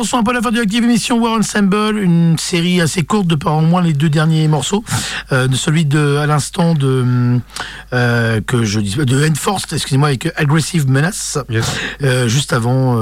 [0.00, 2.80] Voilà, toujours sans son un peu la fin de l'active émission War Ensemble, une série
[2.80, 4.84] assez courte de par au moins les deux derniers morceaux,
[5.32, 7.40] euh, de celui de à l'instant de
[7.92, 11.38] euh, que je dis de Enforced, excusez-moi, avec Aggressive Menace,
[12.02, 13.00] euh, juste avant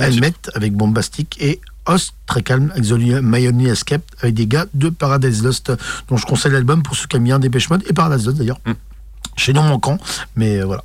[0.00, 2.84] Helmet avec Bombastic et Host, très calme, avec
[3.22, 5.72] Miami Escape, avec des gars de Paradise Lost,
[6.08, 8.60] dont je conseille l'album pour ceux qui aiment bien Dépêche Mode et Paradise Lost d'ailleurs.
[8.66, 8.72] Mm
[9.36, 9.98] chez non manquant,
[10.36, 10.84] mais euh, voilà.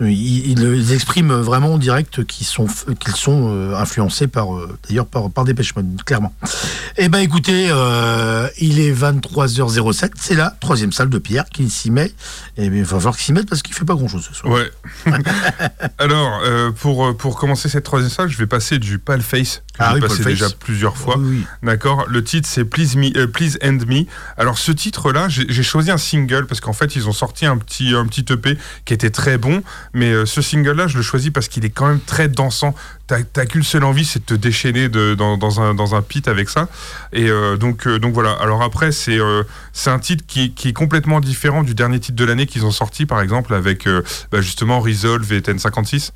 [0.00, 2.66] Ils, expriment vraiment en direct qu'ils sont,
[2.98, 5.44] qu'ils sont euh, influencés par, euh, d'ailleurs, par, par
[6.06, 6.32] clairement.
[6.96, 7.66] Eh ben, écoutez,
[8.60, 12.12] il est 23h07, c'est la troisième salle de Pierre qui s'y met.
[12.56, 14.58] Et il va falloir qu'il s'y mette parce qu'il fait pas grand chose ce soir.
[15.98, 16.40] Alors,
[16.80, 20.00] pour, pour commencer cette troisième salle, je vais passer du Pale Face, que ah j'ai
[20.00, 21.18] passé déjà plusieurs fois.
[21.62, 22.06] D'accord.
[22.08, 24.04] Le titre, c'est Please, me, Please End Me.
[24.36, 27.94] Alors, ce titre-là, j'ai choisi un single parce qu'en fait, ils ont sorti un petit
[27.94, 29.62] un petit EP qui était très bon.
[29.94, 32.74] Mais euh, ce single-là, je le choisis parce qu'il est quand même très dansant.
[33.32, 36.48] T'as qu'une seule envie, c'est de te déchaîner de, dans, un, dans un pit avec
[36.48, 36.68] ça.
[37.12, 38.32] Et euh, donc, euh, donc voilà.
[38.32, 39.18] Alors après, c'est
[39.72, 42.70] c'est un titre qui, qui, est complètement différent du dernier titre de l'année qu'ils ont
[42.70, 43.88] sorti, par exemple, avec
[44.30, 46.10] bah, justement Resolve et Ten56.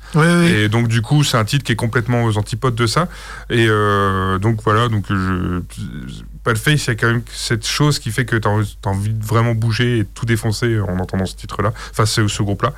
[0.47, 3.07] Et donc, du coup, c'est un titre qui est complètement aux antipodes de ça.
[3.49, 3.67] Et
[4.39, 5.61] donc voilà, donc je
[6.45, 8.51] Paleface, il y a quand même cette chose qui fait que tu as,
[8.87, 12.71] envie de vraiment bouger et tout défoncer en entendant ce titre-là, enfin ce, ce groupe-là.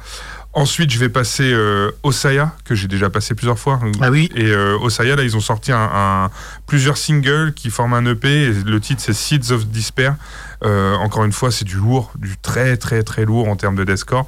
[0.57, 3.79] Ensuite, je vais passer euh, Osaya, que j'ai déjà passé plusieurs fois.
[4.01, 4.27] Ah oui.
[4.33, 6.31] Et euh, Osaya, là, ils ont sorti un,
[6.65, 8.51] plusieurs singles qui forment un EP.
[8.65, 10.15] le titre, c'est Seeds of Despair.
[10.63, 13.83] Euh, encore une fois, c'est du lourd, du très, très, très lourd en termes de
[13.83, 14.25] deathcore.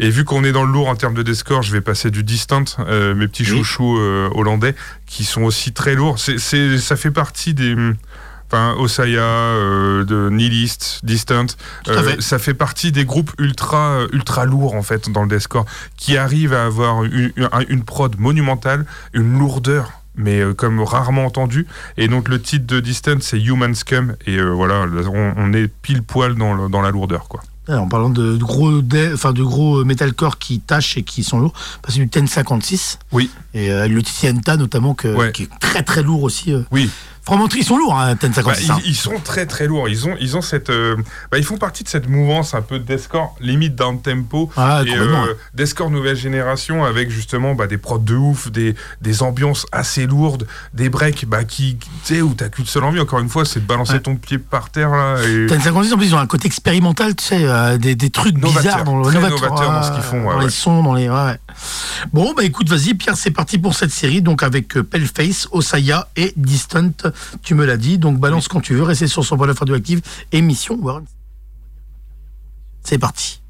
[0.00, 2.24] Et vu qu'on est dans le lourd en termes de deathcore, je vais passer du
[2.24, 3.98] Distant, mes petits chouchous
[4.34, 4.74] hollandais,
[5.06, 6.18] qui sont aussi très lourds.
[6.18, 7.76] C'est, ça fait partie des
[8.46, 11.46] enfin Osaya, euh, de Nihilist, Distant,
[11.88, 15.66] euh, ça fait partie des groupes ultra ultra lourds en fait dans le deathcore
[15.96, 21.66] qui arrivent à avoir une, prod monumentale, une lourdeur mais euh, comme rarement entendu.
[21.96, 24.86] Et donc le titre de Distant c'est Human Scum et voilà,
[25.36, 27.42] on, est pile poil dans, dans la lourdeur quoi.
[27.68, 28.80] En parlant de, gros,
[29.12, 31.52] enfin de gros metalcore qui tâchent et qui sont lourds,
[31.82, 33.00] parce que du Ten 56.
[33.10, 33.28] Oui.
[33.54, 36.54] Et le Tienta notamment, que, qui est très très lourd aussi.
[36.70, 36.88] Oui.
[37.56, 38.52] Ils sont lourds, hein, Ten bah,
[38.84, 39.88] ils, sont très très lourds.
[39.88, 40.96] Ils ont, ils ont cette, euh,
[41.30, 44.94] bah, ils font partie de cette mouvance un peu d'escore, limite down tempo, ah, et
[44.94, 45.34] euh,
[45.90, 50.88] nouvelle génération avec justement bah, des prods de ouf, des, des ambiances assez lourdes, des
[50.88, 53.00] breaks bah, qui, tu sais, où t'as qu'une seule envie.
[53.00, 55.16] Encore une fois, c'est de balancer ton pied par terre là.
[55.24, 55.46] Et...
[55.46, 58.38] Ten 56, en plus, ils ont un côté expérimental, tu sais, euh, des, des, trucs
[58.38, 61.08] bizarres dans le novateur, dans ce qu'ils font, dans les sons, dans les.
[62.12, 66.08] Bon, bah écoute, vas-y, Pierre, c'est parti pour cette série, donc avec euh, Paleface, Osaya
[66.16, 66.92] et Distant,
[67.42, 70.00] tu me l'as dit, donc balance quand tu veux, restez sur son radio active,
[70.32, 71.06] émission World.
[72.82, 73.40] C'est parti.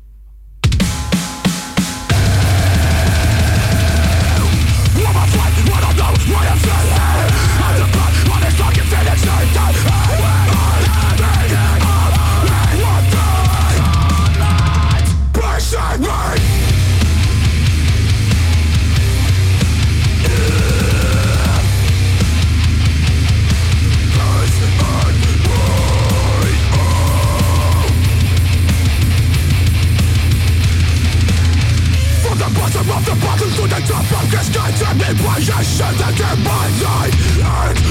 [34.26, 37.85] Wszystkie strajce nie boję się, że nie by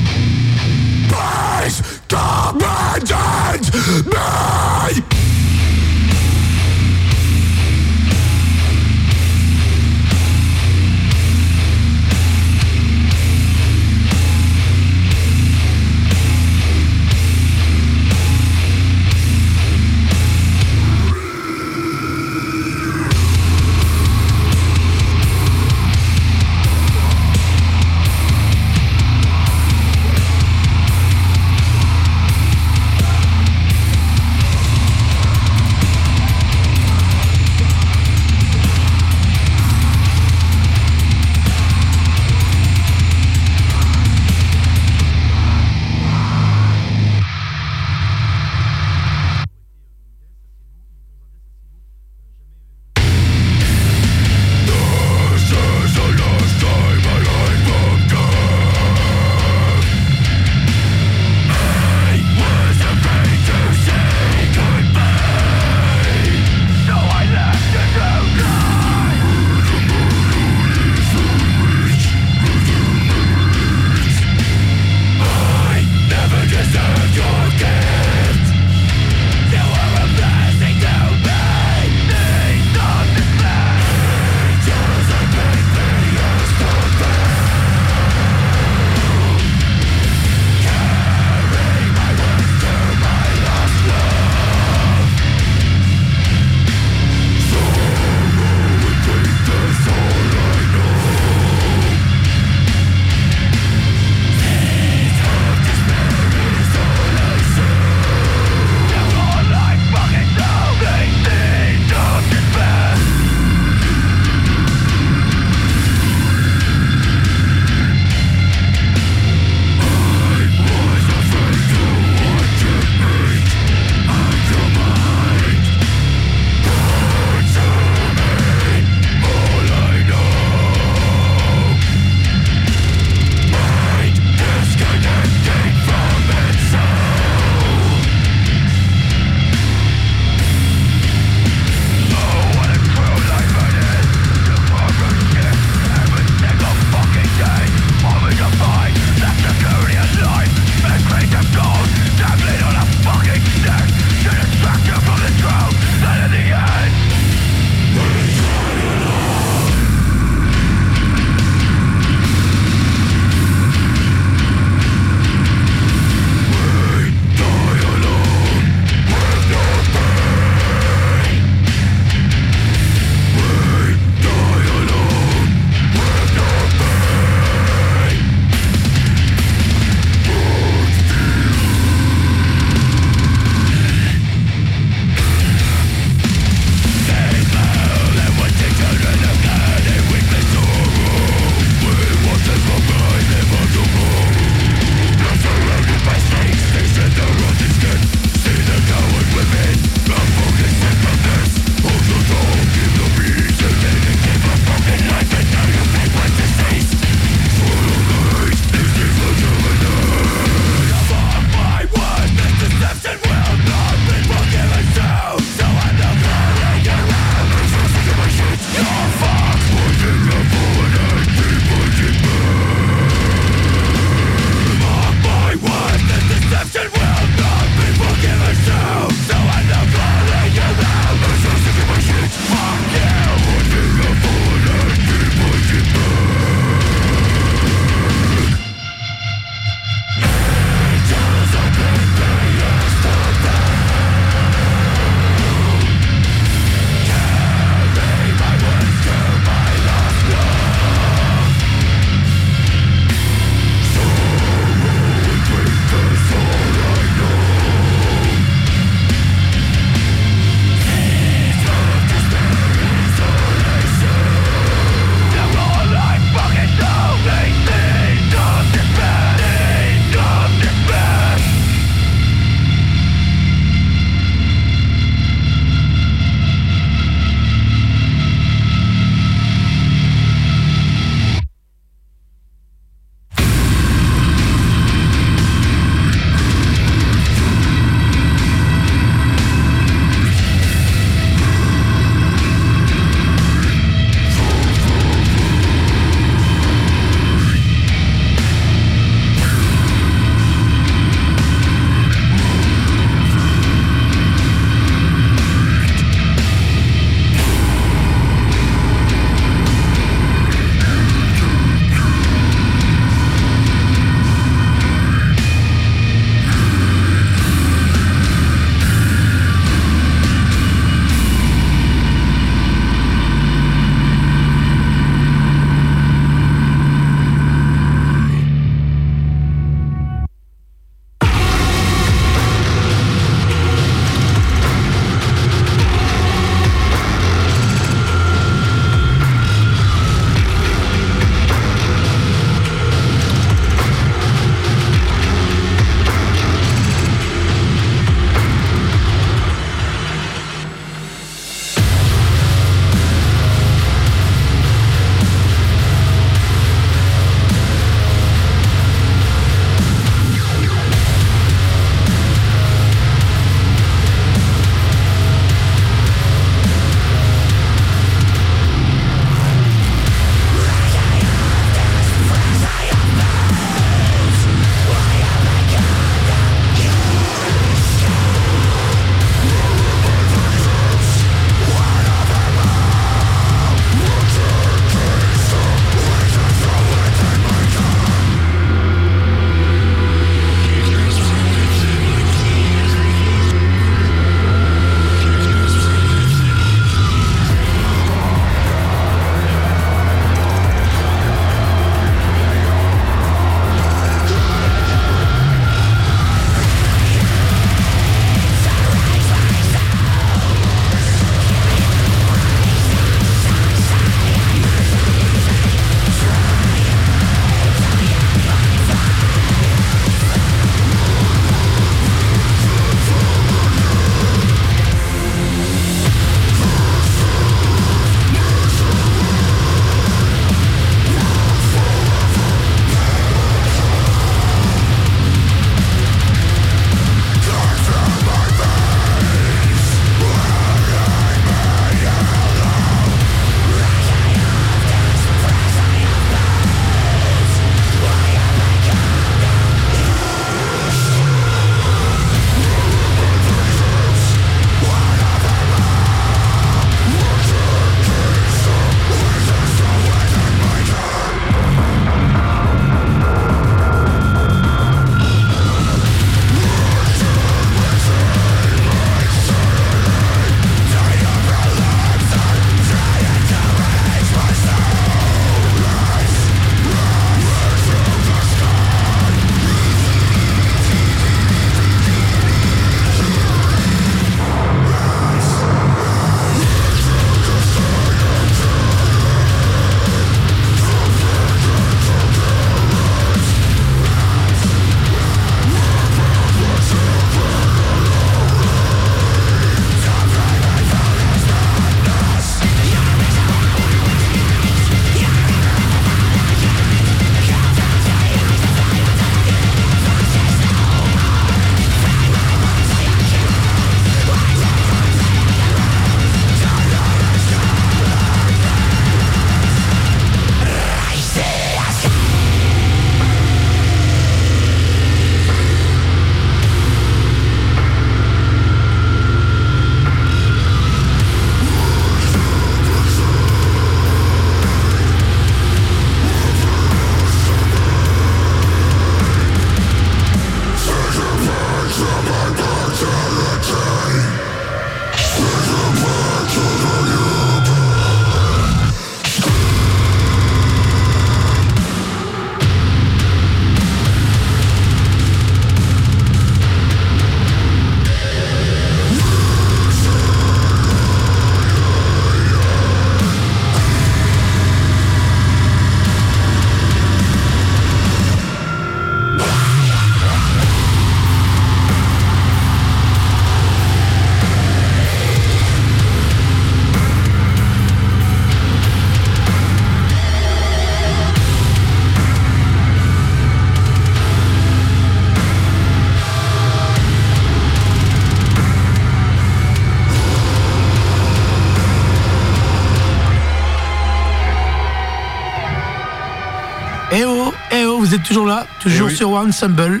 [598.14, 600.00] vous êtes toujours là, toujours eh sur One Ensemble.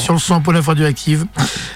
[0.00, 1.26] Sur le son pour la radioactive.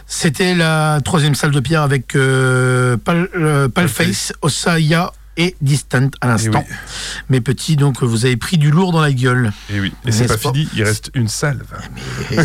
[0.07, 6.29] C'était la troisième salle de pierre avec euh, Pal, euh, Palface, Osaya et Distant à
[6.29, 6.65] l'instant.
[6.69, 9.53] Eh Mes petits, donc vous avez pris du lourd dans la gueule.
[9.71, 11.67] Et eh oui, et c'est pas, fini, il reste une salve.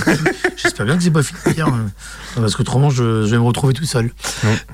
[0.58, 1.62] J'espère bien que c'est pas fini.
[1.62, 1.88] Hein.
[2.36, 4.12] Parce qu'autrement, je, je, vais me retrouver tout seul.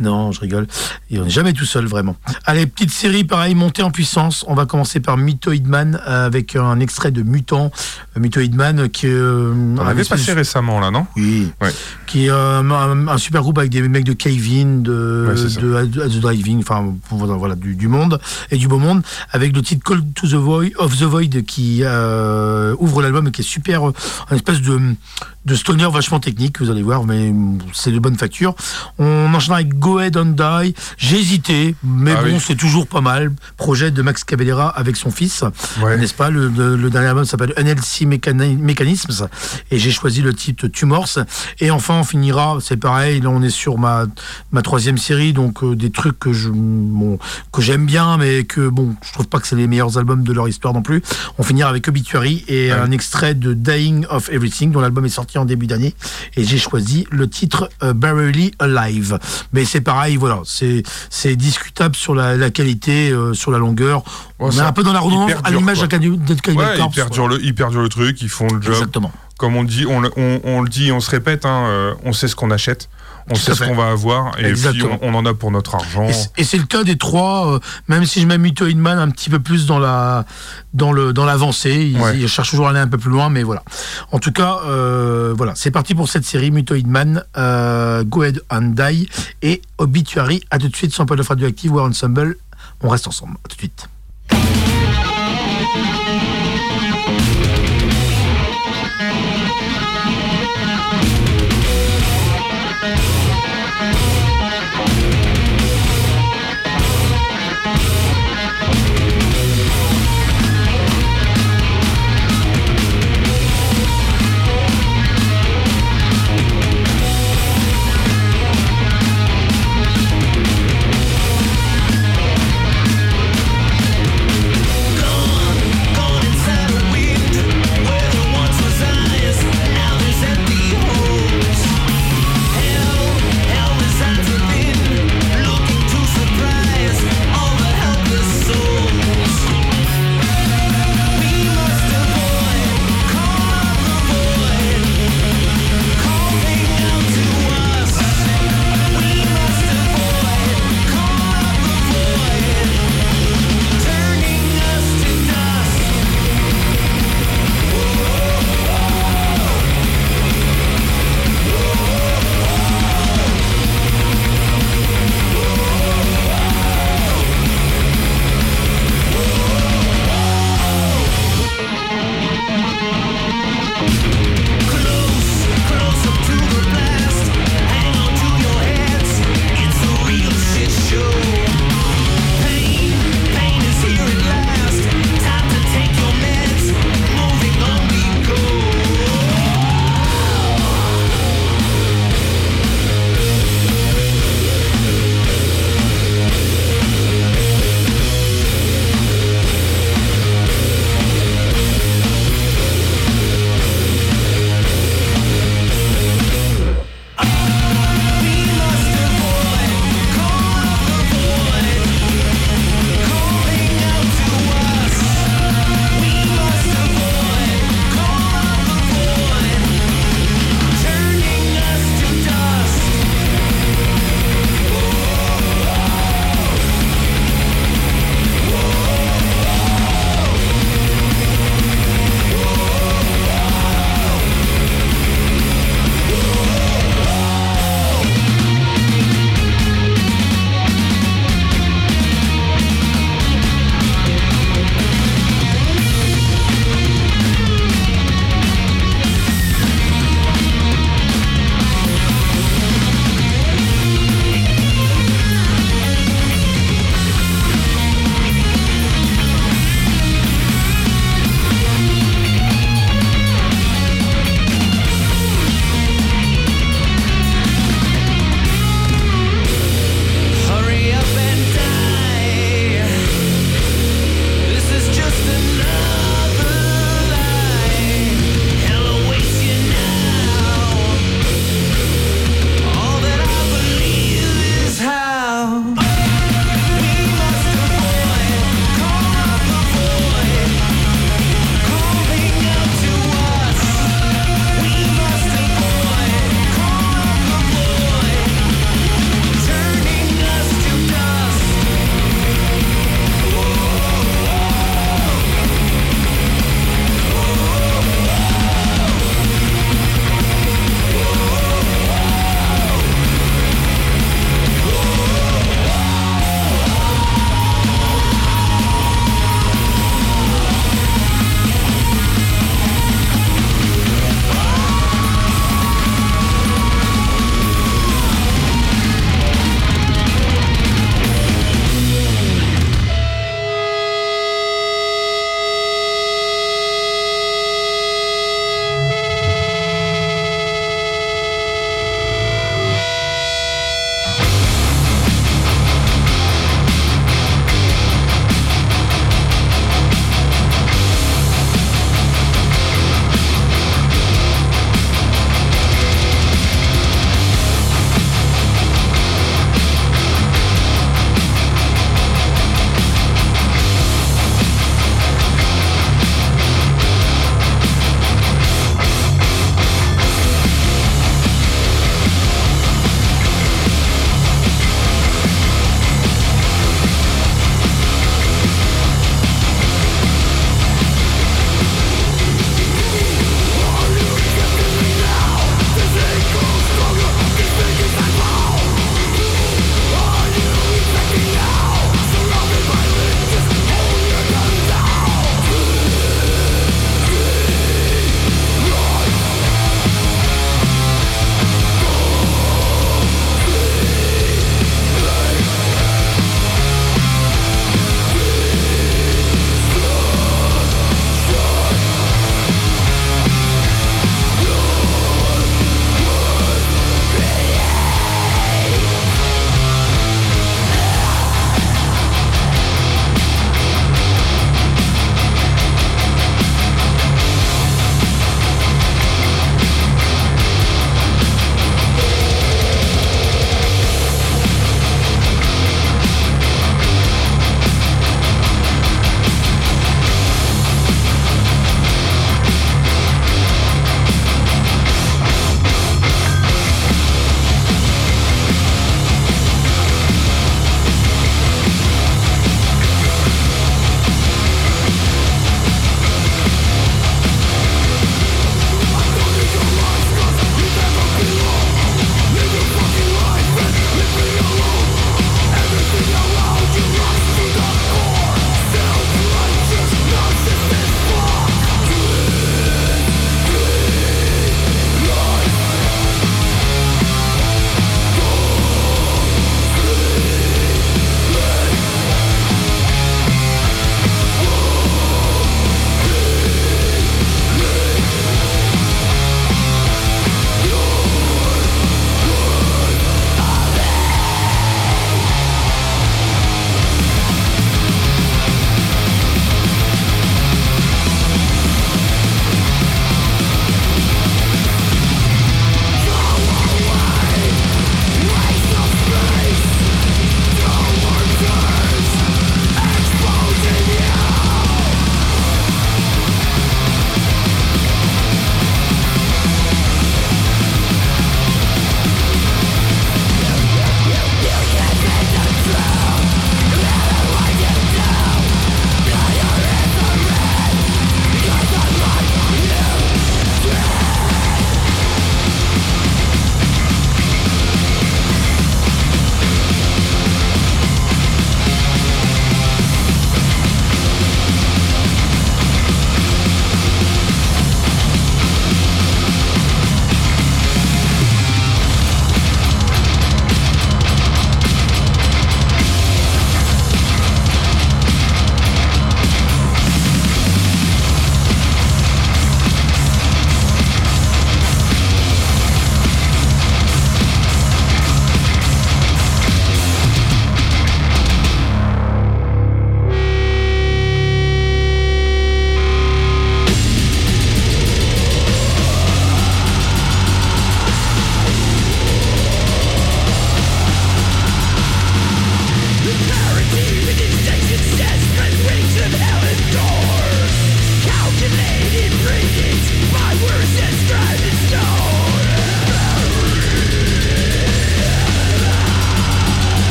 [0.00, 0.66] Non, je rigole.
[1.10, 2.16] Et on n'est jamais tout seul, vraiment.
[2.44, 4.44] Allez, petite série, pareil, montée en puissance.
[4.48, 7.70] On va commencer par Mutoidman euh, avec un extrait de Mutant.
[8.16, 9.06] Euh, Mutoidman qui.
[9.06, 11.06] Euh, on avait passé récemment, là, non?
[11.16, 11.50] Oui.
[12.06, 16.94] Qui est un, super groupe avec des mecs de Kevin, de, de, The Driving, enfin,
[17.10, 18.05] voilà, du, monde
[18.50, 21.82] et du beau monde, avec le titre Call to the Void, of the Void qui
[21.82, 24.80] ouvre l'album et qui est super, un espèce de
[25.46, 27.32] de stoner vachement technique, vous allez voir, mais
[27.72, 28.54] c'est de bonne facture.
[28.98, 30.74] On enchaîne avec Go Ahead and Die.
[30.98, 33.32] J'ai hésité, mais ah bon, c'est toujours pas mal.
[33.56, 35.44] Projet de Max Cabellera avec son fils,
[35.80, 36.30] n'est-ce pas?
[36.30, 36.50] Le,
[36.90, 39.28] dernier album s'appelle NLC Mechanisms,
[39.70, 41.18] et j'ai choisi le titre Tumors.
[41.60, 44.06] Et enfin, on finira, c'est pareil, là on est sur ma,
[44.50, 47.18] ma troisième série, donc euh, des trucs que je bon,
[47.52, 50.32] que j'aime bien, mais que bon, je trouve pas que c'est les meilleurs albums de
[50.32, 51.02] leur histoire non plus.
[51.38, 55.35] On finira avec Obituary et un extrait de Dying of Everything, dont l'album est sorti
[55.38, 55.94] en début d'année
[56.36, 59.18] et j'ai choisi le titre euh, Barely Alive.
[59.52, 64.02] Mais c'est pareil, voilà, c'est c'est discutable sur la, qualité, euh, sur la longueur.
[64.38, 66.18] on est un peu dans la redondance à l'image de Cannibal
[66.56, 66.96] ouais, Corpse.
[66.96, 68.74] Ils perdurent, le, le truc, ils font le job.
[68.74, 69.12] Exactement.
[69.38, 70.02] Comme on dit, on,
[70.44, 72.88] on, le dit, on se répète, hein, euh, on sait ce qu'on achète
[73.30, 76.08] on sait ce qu'on va avoir et puis on, en a pour notre argent.
[76.36, 77.58] Et c'est le cas des trois, euh,
[77.88, 80.24] même si je mets Muto Hidman un petit peu plus dans la
[80.74, 83.62] dans le dans l'avancée, il, cherche toujours à aller un peu plus loin, mais voilà.
[84.12, 88.42] En tout cas, euh, voilà, c'est parti pour cette série Muto Hidman, euh, Go Ahead
[88.50, 89.08] and Die
[89.42, 90.42] et Obituary.
[90.50, 92.36] À tout de suite Paul of Radioactive War Ensemble.
[92.82, 93.36] On reste ensemble.
[93.44, 93.88] À tout de suite.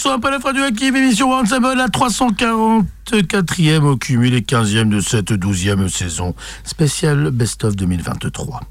[0.00, 5.00] Toujours sur soi, pas la radioactive, émission Ensemble, la 344e au cumul et 15e de
[5.00, 8.62] cette 12e saison spéciale Best of 2023.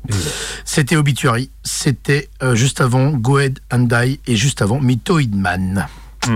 [0.65, 5.85] C'était Obituary, c'était euh, juste avant Go Ahead and Die et juste avant Mythoid Man.
[6.27, 6.35] Mm.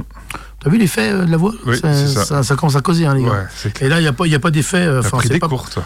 [0.63, 1.53] T'as vu l'effet euh, de la voix?
[1.65, 2.43] Oui, ça.
[2.43, 3.47] Ça, commence à causer, hein, les gars.
[3.81, 4.77] et là, il n'y a pas, y a pas d'effet.
[4.77, 5.47] Euh, pris des pas...
[5.47, 5.85] cours, toi.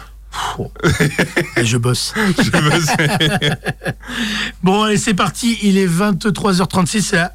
[1.56, 2.12] Et je bosse.
[2.16, 2.88] je bosse.
[4.62, 5.58] bon, allez, c'est parti.
[5.62, 7.30] Il est 23h36.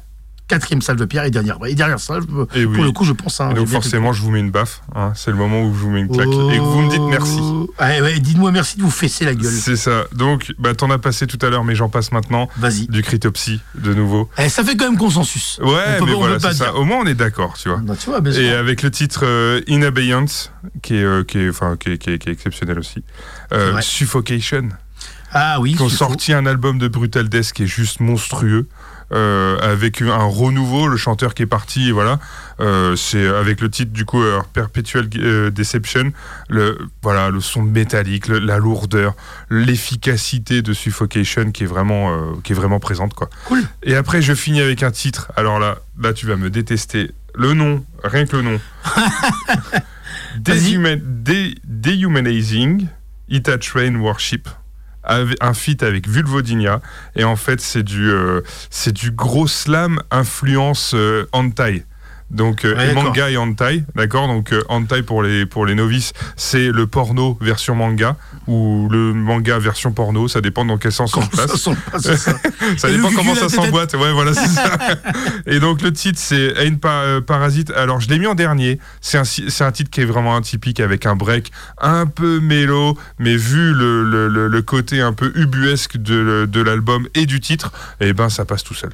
[0.54, 2.46] Quatrième salve de pierre et dernière, et dernière salve.
[2.54, 3.40] Et pour le coup, je pense.
[3.40, 4.82] Hein, donc forcément, je vous mets une baffe.
[4.94, 5.12] Hein.
[5.16, 7.40] c'est le moment où je vous mets une claque et que vous me dites merci.
[7.80, 9.50] Ouais, ouais, dites-moi merci de vous fesser la gueule.
[9.50, 10.04] C'est ça.
[10.12, 12.48] Donc, bah, t'en as passé tout à l'heure, mais j'en passe maintenant.
[12.56, 12.86] Vas-y.
[12.86, 14.30] Du cryptopsy, de nouveau.
[14.38, 15.58] Eh, ça fait quand même consensus.
[15.60, 16.72] Ouais, mais voilà, ça.
[16.74, 17.78] Au moins, on est d'accord, tu vois.
[17.78, 20.52] Bah, tu vois et avec le titre euh, In Abeyance,
[20.82, 23.02] qui est, euh, qui, est, enfin, qui, est, qui, est, exceptionnel aussi.
[23.52, 24.68] Euh, Suffocation.
[25.32, 25.74] Ah oui.
[25.74, 28.68] Qui ont sorti un album de Brutal Death qui est juste monstrueux.
[29.14, 32.18] Euh, avec un renouveau, le chanteur qui est parti, voilà.
[32.60, 36.12] Euh, c'est avec le titre du coup euh, Perpetual Deception,
[36.48, 39.14] le voilà le son métallique, la lourdeur,
[39.50, 43.30] l'efficacité de Suffocation qui est vraiment qui est vraiment présente quoi.
[43.44, 43.62] Cool.
[43.84, 45.30] Et après je finis avec un titre.
[45.36, 47.12] Alors là, là tu vas me détester.
[47.36, 48.60] Le nom, rien que le nom.
[51.64, 52.88] Dehumanizing
[53.28, 54.48] Ita Train Worship
[55.06, 56.80] un feat avec Vulvodinia.
[57.16, 61.84] Et en fait c'est du euh, c'est du gros slam influence euh, hentai
[62.30, 66.70] donc euh, manga et hentai, d'accord Donc euh, hentai pour les pour les novices, c'est
[66.72, 71.26] le porno version manga ou le manga version porno, ça dépend dans quel sens on
[71.26, 71.54] place.
[71.56, 72.32] Ça, ça.
[72.76, 73.94] ça dépend comment ça s'emboîte.
[73.94, 74.78] Ouais, voilà, c'est ça.
[75.46, 77.70] et donc le titre c'est Ain euh, Parasite.
[77.72, 78.80] Alors je l'ai mis en dernier.
[79.00, 82.98] C'est un c'est un titre qui est vraiment atypique avec un break un peu mélo,
[83.18, 87.72] mais vu le, le, le, côté un peu ubuesque de, de l'album et du titre,
[88.00, 88.92] eh ben ça passe tout seul.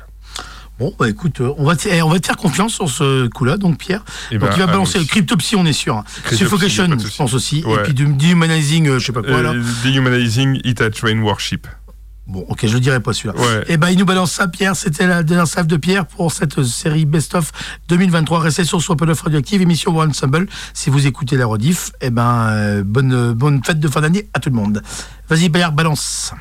[0.81, 3.29] Bon, bah écoute, euh, on va, te, eh, on va te faire confiance sur ce
[3.29, 4.03] coup-là, donc Pierre.
[4.31, 5.95] Et eh donc ben, tu vas balancer le Cryptopsy, on est sûr.
[5.95, 6.05] Hein.
[6.33, 7.59] Suffocation, je pense aussi.
[7.59, 9.51] Et puis Dehumanizing, euh, je sais pas quoi là.
[9.51, 11.67] Euh, dehumanizing It a Train Warship.
[12.27, 13.35] Bon, ok, je le dirai pas celui-là.
[13.69, 14.75] Et eh ben, il nous balance ça, Pierre.
[14.75, 17.53] C'était la dernière salve de Pierre pour cette série Best of
[17.91, 18.41] 2023.
[18.41, 20.47] Restez sur Swap of Radioactive, émission One Ensemble.
[20.73, 24.49] Si vous écoutez la rediff, eh ben, bonne, bonne fête de fin d'année à tout
[24.49, 24.83] le monde.
[25.29, 26.33] Vas-y, Pierre, balance.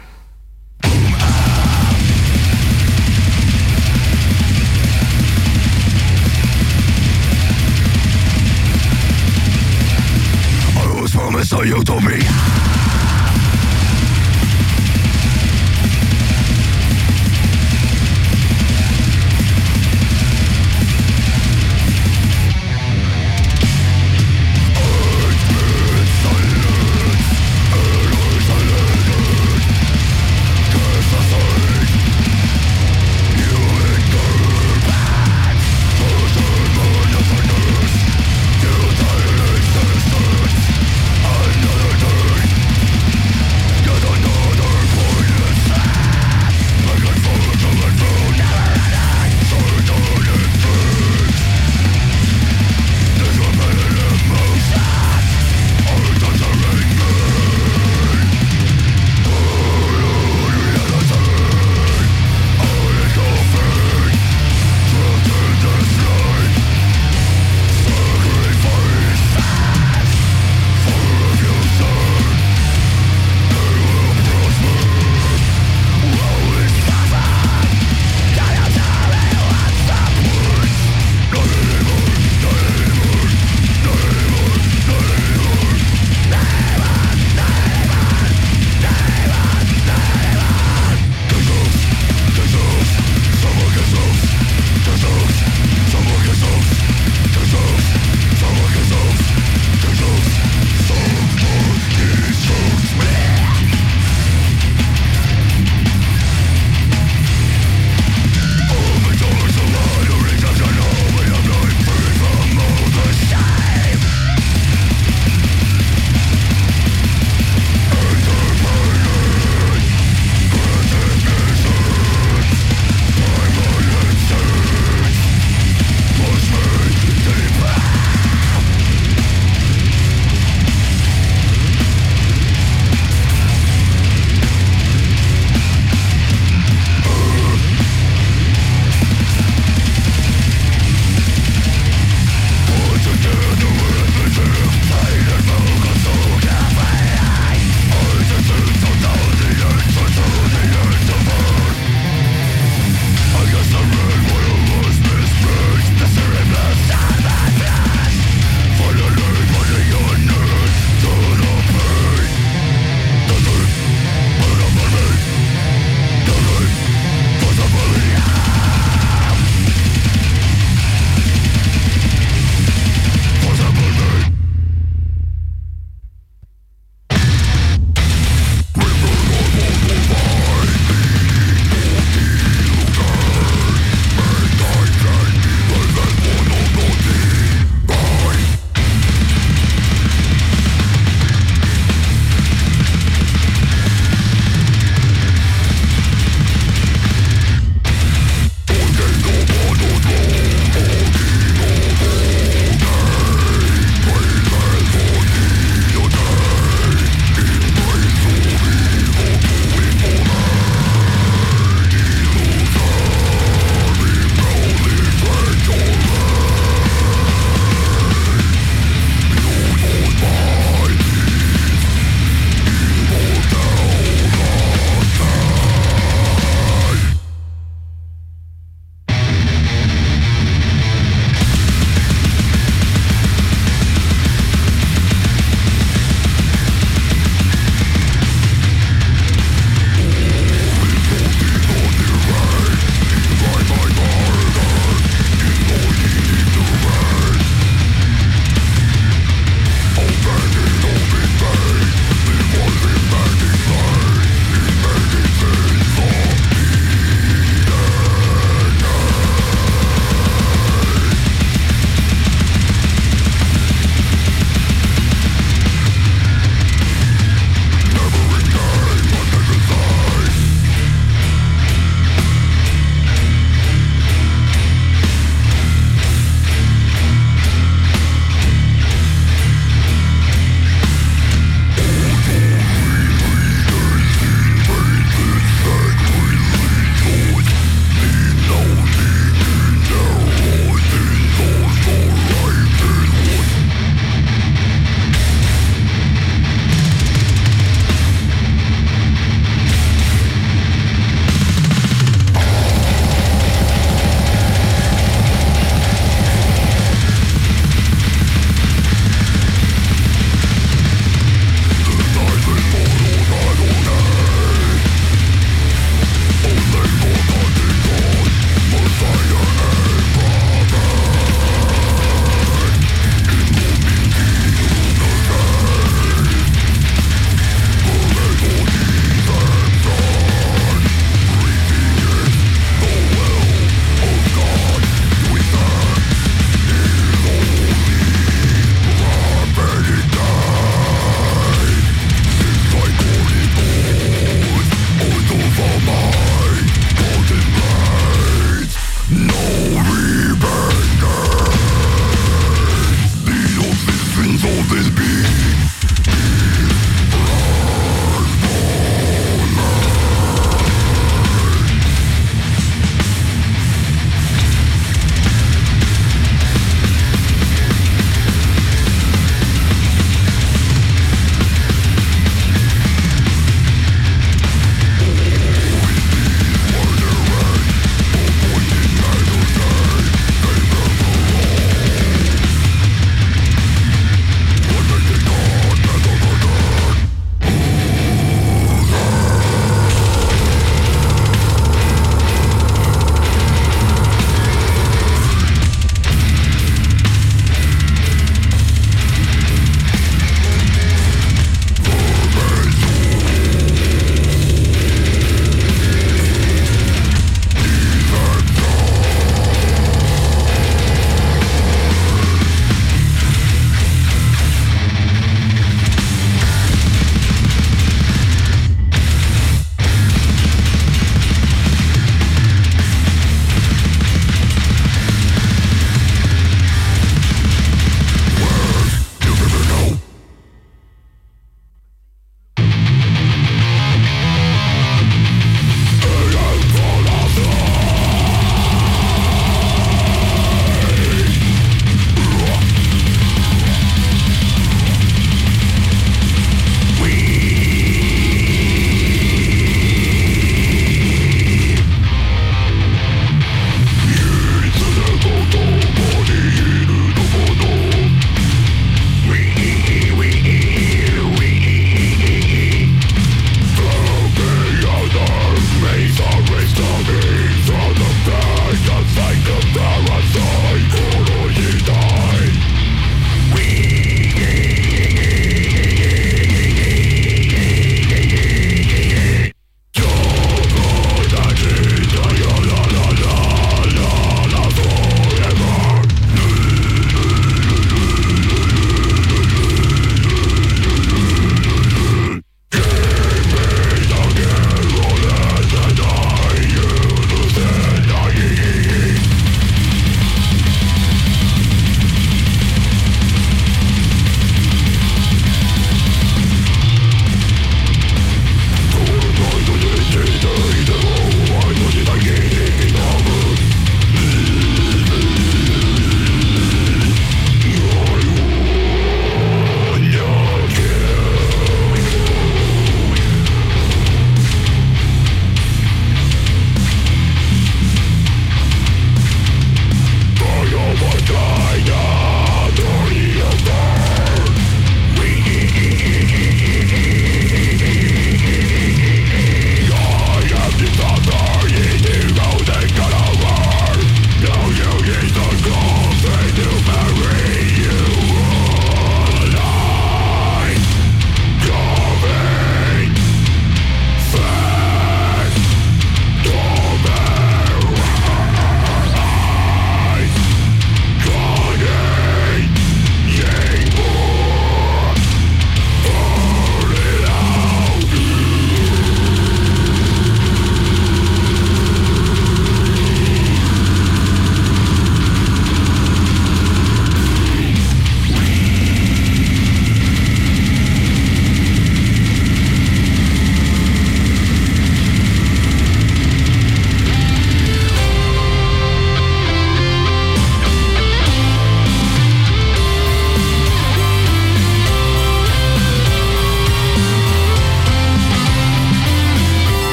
[11.49, 12.68] So you to me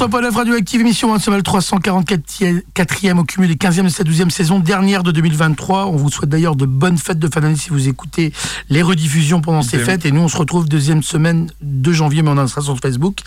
[0.00, 5.10] Toujours sur Radio Radioactive, émission 344e au cumul des 15e et 12e saison, dernière de
[5.10, 5.88] 2023.
[5.88, 8.32] On vous souhaite d'ailleurs de bonnes fêtes de fin d'année si vous écoutez
[8.70, 10.06] les rediffusions pendant ces fêtes.
[10.06, 13.18] Et nous, on se retrouve deuxième semaine de janvier, mais on en sera sur Facebook.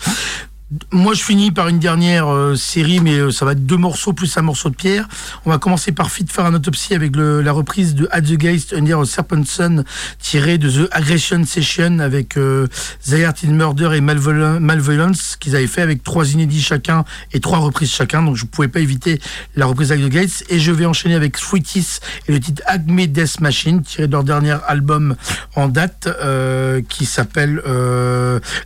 [0.92, 4.14] Moi, je finis par une dernière euh, série, mais euh, ça va être deux morceaux
[4.14, 5.06] plus un morceau de pierre.
[5.44, 8.72] On va commencer par Fit faire un autopsie avec la reprise de At the Geist
[8.72, 9.84] Under Serpent Sun,
[10.18, 12.66] tiré de The Aggression Session avec euh,
[13.12, 17.04] in Murder et Malvolence, qu'ils avaient fait avec trois inédits chacun
[17.34, 18.22] et trois reprises chacun.
[18.22, 19.20] Donc, je ne pouvais pas éviter
[19.56, 20.46] la reprise At the Geist.
[20.48, 24.24] Et je vais enchaîner avec Sweeties et le titre Acme Death Machine, tiré de leur
[24.24, 25.14] dernier album
[25.56, 27.62] en date, euh, qui s'appelle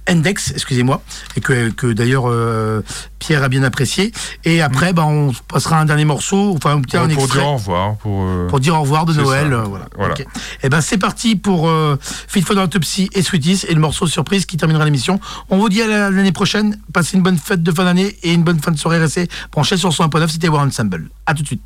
[0.06, 1.02] Index, excusez-moi,
[1.36, 2.82] et que d'ailleurs euh,
[3.18, 4.12] Pierre a bien apprécié.
[4.44, 8.22] Et après, bah, on passera un dernier morceau, enfin un, pour dire au revoir, pour,
[8.24, 9.52] euh, pour dire au revoir de Noël.
[9.52, 9.62] Euh,
[9.96, 10.14] voilà.
[10.18, 10.26] Et
[10.64, 11.70] eh ben c'est parti pour
[12.00, 15.20] Fit for Autopsy et Sweeties et le morceau surprise qui terminera l'émission.
[15.50, 16.78] On vous dit à l'année prochaine.
[16.92, 18.98] Passez une bonne fête de fin d'année et une bonne fin de soirée.
[18.98, 20.28] Restez branchés sur 101.9.
[20.28, 21.08] C'était War Ensemble.
[21.26, 21.62] À tout de suite.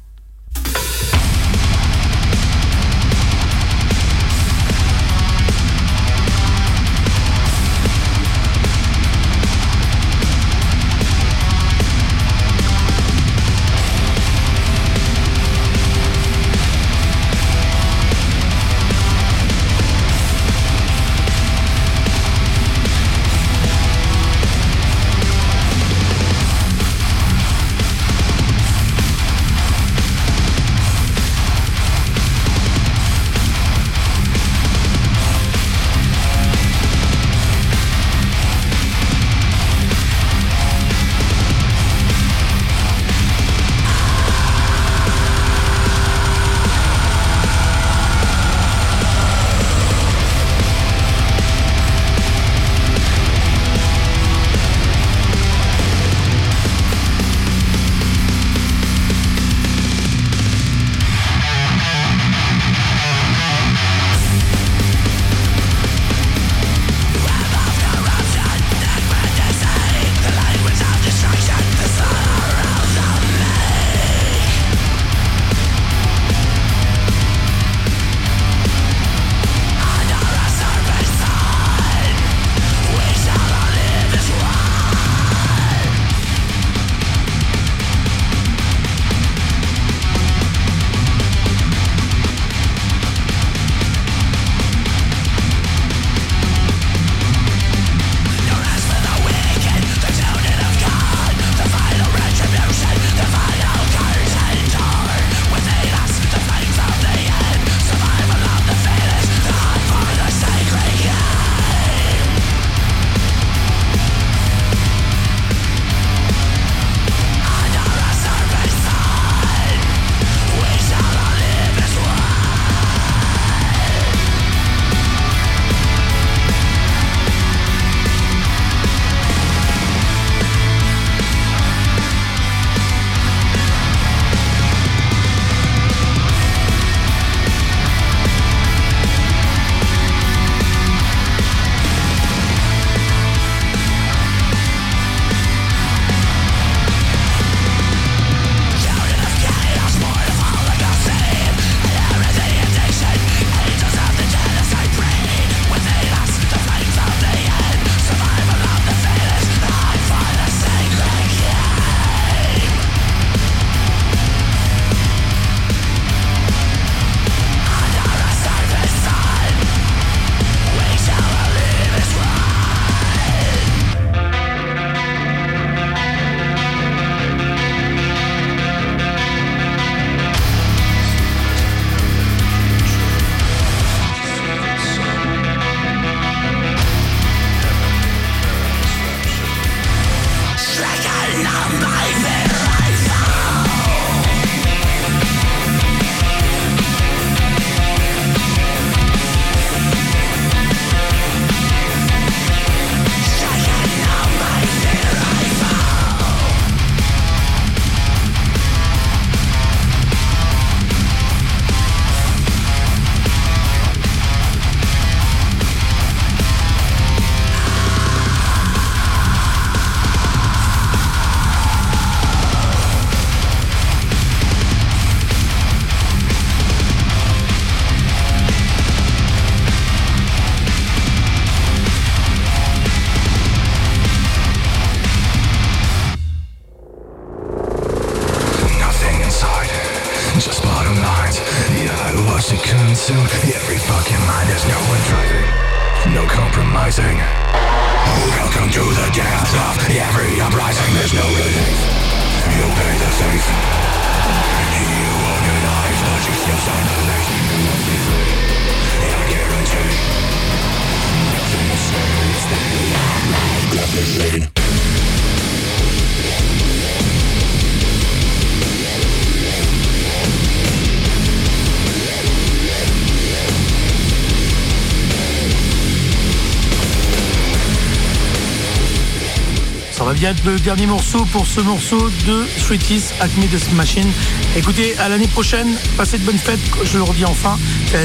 [280.45, 284.11] Le dernier morceau pour ce morceau de Sweeties Acme de Machine.
[284.57, 287.59] Écoutez, à l'année prochaine, passez de bonnes fêtes, je le redis enfin.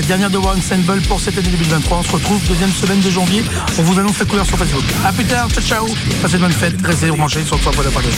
[0.07, 1.97] Dernière de One Sample pour cette année 2023.
[1.97, 3.43] On se retrouve deuxième semaine de janvier.
[3.77, 4.85] On vous annonce la couleur sur Facebook.
[5.05, 5.85] A plus tard, ciao ciao.
[6.21, 8.09] Passez de bonnes fêtes, restez branchés sur le toit pour la part de